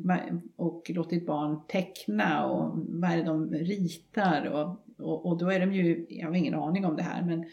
[0.04, 5.50] Va- och låtit barn teckna och vad är det de ritar och, och, och då
[5.50, 7.44] är de ju, jag har ingen aning om det här men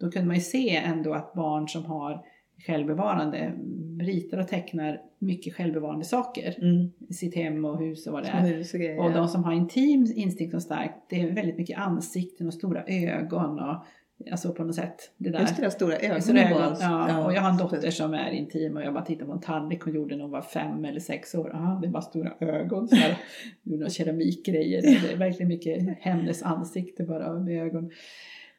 [0.00, 2.24] då kunde man ju se ändå att barn som har
[2.66, 3.52] självbevarande
[4.00, 6.54] ritar och tecknar mycket självbevarande saker.
[6.58, 6.90] Mm.
[7.10, 8.60] Sitt hem och hus och vad det är.
[8.60, 9.04] och grejer.
[9.04, 12.84] Och de som har intim instinkt som starkt, det är väldigt mycket ansikten och stora
[12.86, 13.84] ögon och
[14.30, 15.40] alltså på något sätt det där.
[15.40, 16.36] Just det där stora ögonen.
[16.36, 19.32] Ögon, ja, och jag har en dotter som är intim och jag bara tittar på
[19.32, 21.54] en tallrik hon gjorde när hon var fem eller sex år.
[21.54, 22.88] Aha, det är bara stora ögon.
[22.88, 23.16] Så här,
[23.62, 24.82] gjorde några keramikgrejer.
[24.82, 27.90] Det är verkligen mycket hennes ansikte bara med ögon.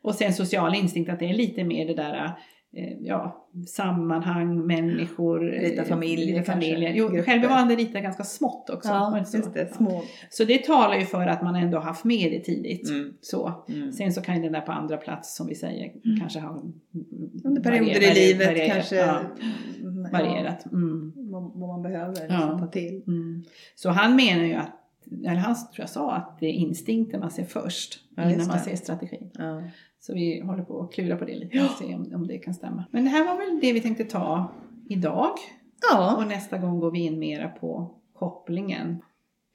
[0.02, 2.32] Och sen social instinkt att det är lite mer det där
[3.02, 5.40] ja, sammanhang, människor.
[5.40, 6.94] Rita eh, familjer kanske, familjer.
[6.96, 7.24] Jo, grupper.
[7.24, 8.90] självbevarande ritar ganska smått också.
[8.90, 9.38] Ja, så?
[9.38, 9.74] just det.
[9.76, 10.02] Små.
[10.30, 12.90] Så det talar ju för att man ändå haft med det tidigt.
[12.90, 13.14] Mm.
[13.22, 13.66] Så.
[13.70, 13.92] Mm.
[13.92, 16.62] Sen så kan ju den där på andra plats som vi säger kanske ha
[17.44, 19.20] Under perioder i livet varie- kanske Ja,
[19.82, 20.66] mm, varierat.
[20.72, 21.14] Mm.
[21.16, 22.24] Vad, vad man behöver Ja.
[22.24, 23.04] liksom, ta till.
[23.08, 23.44] Mm.
[23.76, 24.72] Så han menar ju att,
[25.26, 28.60] eller han tror jag sa att det är instinkten man ser först Ja, innan man
[28.60, 29.30] ser strategin.
[29.34, 29.64] Ja.
[30.02, 32.54] Så vi håller på att klura på det lite och se om, om det kan
[32.54, 32.86] stämma.
[32.92, 34.52] Men det här var väl det vi tänkte ta
[34.90, 35.32] idag.
[35.92, 39.02] ja, Och nästa gång går vi in mera på kopplingen.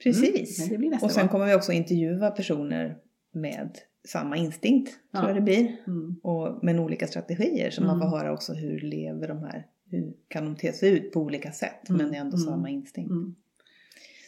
[0.03, 0.71] precis.
[0.71, 1.29] Mm, men och sen gång.
[1.29, 2.97] kommer vi också intervjua personer
[3.33, 3.79] med
[4.09, 5.19] samma instinkt, Ja.
[5.19, 5.77] tror jag det blir.
[5.87, 6.17] Mm.
[6.23, 8.01] Och med olika strategier så man Mm.
[8.11, 11.53] får höra också hur lever de här, hur kan de te sig ut på olika
[11.53, 12.03] sätt Mm.
[12.03, 12.47] men det är ändå Mm.
[12.49, 13.11] samma instinkt.
[13.11, 13.35] Mm.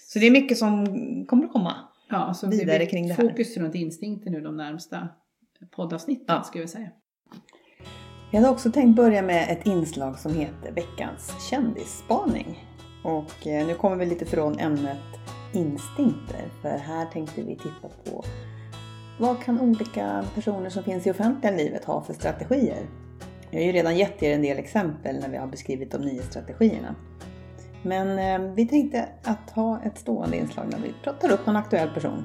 [0.09, 0.87] Så det är mycket som
[1.27, 1.75] kommer att komma.
[2.09, 3.29] Ja, så Vidare det blir kring det här.
[3.29, 5.09] fokus runt instinkter nu de närmsta
[5.77, 6.43] poddavsnitten Ja.
[6.43, 6.89] ska vi säga.
[8.31, 12.65] Jag hade också tänkt börja med ett inslag som heter veckans kändisspaning.
[13.05, 14.99] Och eh, nu kommer vi lite från ämnet
[15.53, 16.49] instinkter.
[16.63, 18.25] För här tänkte vi titta på
[19.21, 22.87] vad kan olika personer som finns i offentliga livet ha för strategier?
[23.51, 26.23] Jag har ju redan gett er en del exempel när vi har beskrivit de nio
[26.23, 26.95] strategierna.
[27.83, 31.89] Men eh, vi tänkte att ha ett stående inslag när vi pratar upp någon aktuell
[31.91, 32.25] person.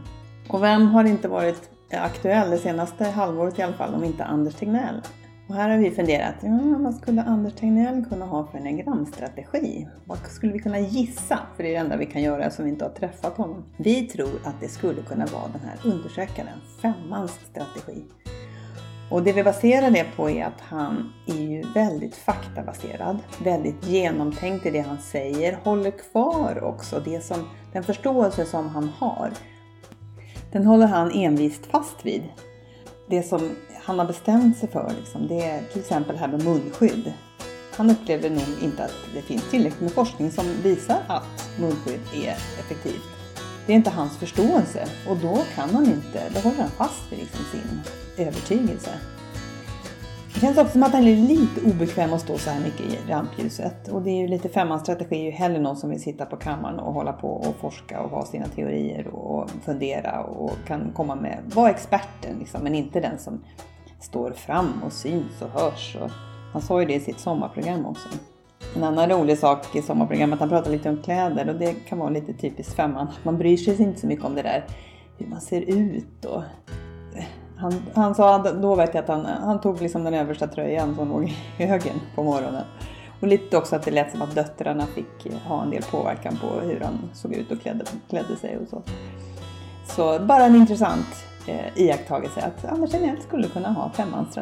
[0.50, 1.70] Och vem har inte varit
[2.00, 5.02] aktuell det senaste halvåret i alla fall om inte Anders Tegnell?
[5.48, 9.88] Och här har vi funderat, ja, vad skulle Anders Tegnell kunna ha för enagramstrategi?
[10.06, 11.40] Vad skulle vi kunna gissa?
[11.56, 13.64] För det är det enda vi kan göra som vi inte har träffat honom.
[13.78, 18.04] Vi tror att det skulle kunna vara den här undersökaren, femmans strategi.
[19.12, 24.66] Och det vi baserar det på är att han är ju väldigt faktabaserad, väldigt genomtänkt
[24.66, 29.30] i det han säger, håller kvar också det som, den förståelse som han har.
[30.52, 32.24] Den håller han envist fast vid.
[33.10, 36.44] Det som han har bestämt sig för, liksom, det är till exempel det här med
[36.44, 37.14] munskydd.
[37.76, 42.32] Han upplever nog inte att det finns tillräckligt med forskning som visar att munskydd är
[42.32, 43.10] effektivt.
[43.66, 47.20] Det är inte hans förståelse och då kan han inte, då håller han fast vid
[47.20, 47.82] liksom sin
[48.28, 48.90] övertygelse.
[50.34, 53.12] Det känns också som att han är lite obekväm att stå så här mycket i
[53.12, 53.88] rampljuset.
[53.88, 56.36] Och det är ju lite femmans strategi är ju hellre någon som vill sitta på
[56.36, 61.16] kammaren och hålla på och forska och ha sina teorier och fundera och kan komma
[61.16, 63.44] med, vara experten liksom, men inte den som
[64.00, 65.98] står fram och syns och hörs.
[66.02, 66.12] Och
[66.54, 68.10] han sa ju det i sitt sommarprogram också.
[68.76, 72.10] En annan rolig sak i sommarprogrammet, han pratade lite om kläder och det kan vara
[72.10, 73.08] lite typiskt femman.
[73.24, 74.66] Man bryr sig inte så mycket om det där
[75.18, 76.44] hur man ser ut och
[77.62, 81.10] han, han sa, då vet jag att han, han tog liksom den översta tröjan som
[81.10, 81.24] låg
[81.58, 82.64] i högen på morgonen.
[83.22, 86.48] Och lite också att det lät som att döttrarna fick ha en del påverkan på
[86.60, 88.82] hur han såg ut och klädde, klädde sig och så.
[89.86, 91.08] Så bara en intressant
[91.48, 94.34] eh, iakttagelse att Anders Tegnell skulle kunna ha femmans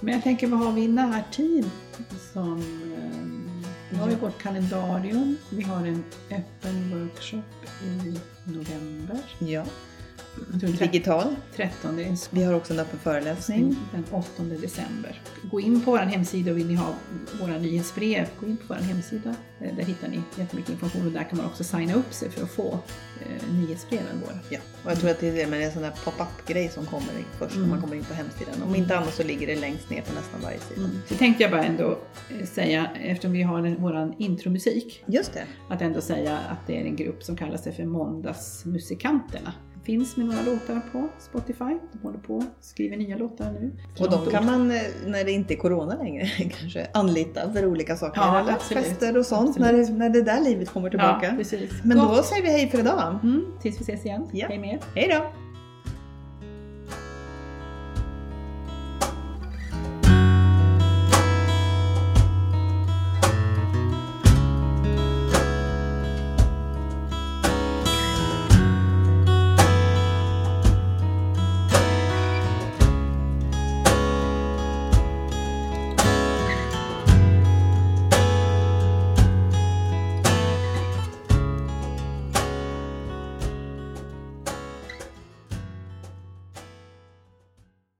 [0.00, 1.70] Men jag tänker, vad har vi i närtid?
[2.32, 3.46] Som, eh,
[3.90, 7.42] vi har ju vårt kalendarium, vi har en öppen workshop
[7.84, 9.18] i november.
[9.38, 9.64] Ja,
[10.78, 11.36] Digital.
[11.56, 13.76] 13 är Vi har också en öppen föreläsning.
[13.92, 15.22] den 8 december.
[15.50, 16.94] Gå in på vår hemsida och vill ni ha
[17.40, 19.34] våra nyhetsbrev, gå in på vår hemsida.
[19.60, 22.42] Eh, Där hittar ni jättemycket information och där kan man också signa upp sig för
[22.44, 22.78] att få
[23.20, 24.38] eh, nyhetsbreven våra.
[24.50, 27.08] Ja, och jag tror att det är det en sån där pop-up grej som kommer
[27.38, 27.70] först när Mm.
[27.70, 28.62] man kommer in på hemsidan.
[28.68, 30.80] Om inte annat så ligger det längst ner på nästan varje sida.
[30.80, 30.96] Mm.
[31.08, 31.98] Så tänkte jag bara ändå
[32.40, 35.44] eh, säga, eftersom vi har våran intromusik, Just det.
[35.68, 39.52] att ändå säga att det är en grupp som kallar sig för Måndagsmusikanterna.
[39.86, 41.78] Finns med några låtar på Spotify.
[41.92, 43.72] De håller på och skriver nya låtar nu.
[43.98, 46.26] Och de kan man, eh, när det inte är Corona längre,
[46.60, 48.20] kanske anlita för olika saker.
[48.20, 48.84] Ja, eller absolut.
[48.84, 49.72] fester och sånt, Absolut.
[49.72, 51.36] när det, när det där livet kommer tillbaka.
[51.50, 51.58] Ja.
[51.84, 52.16] Men Gott.
[52.16, 53.18] då säger vi hej för idag.
[53.22, 54.28] Mm, tills vi ses igen.
[54.32, 54.46] Ja.
[54.48, 54.80] Hej med er.
[54.94, 55.45] Hej då!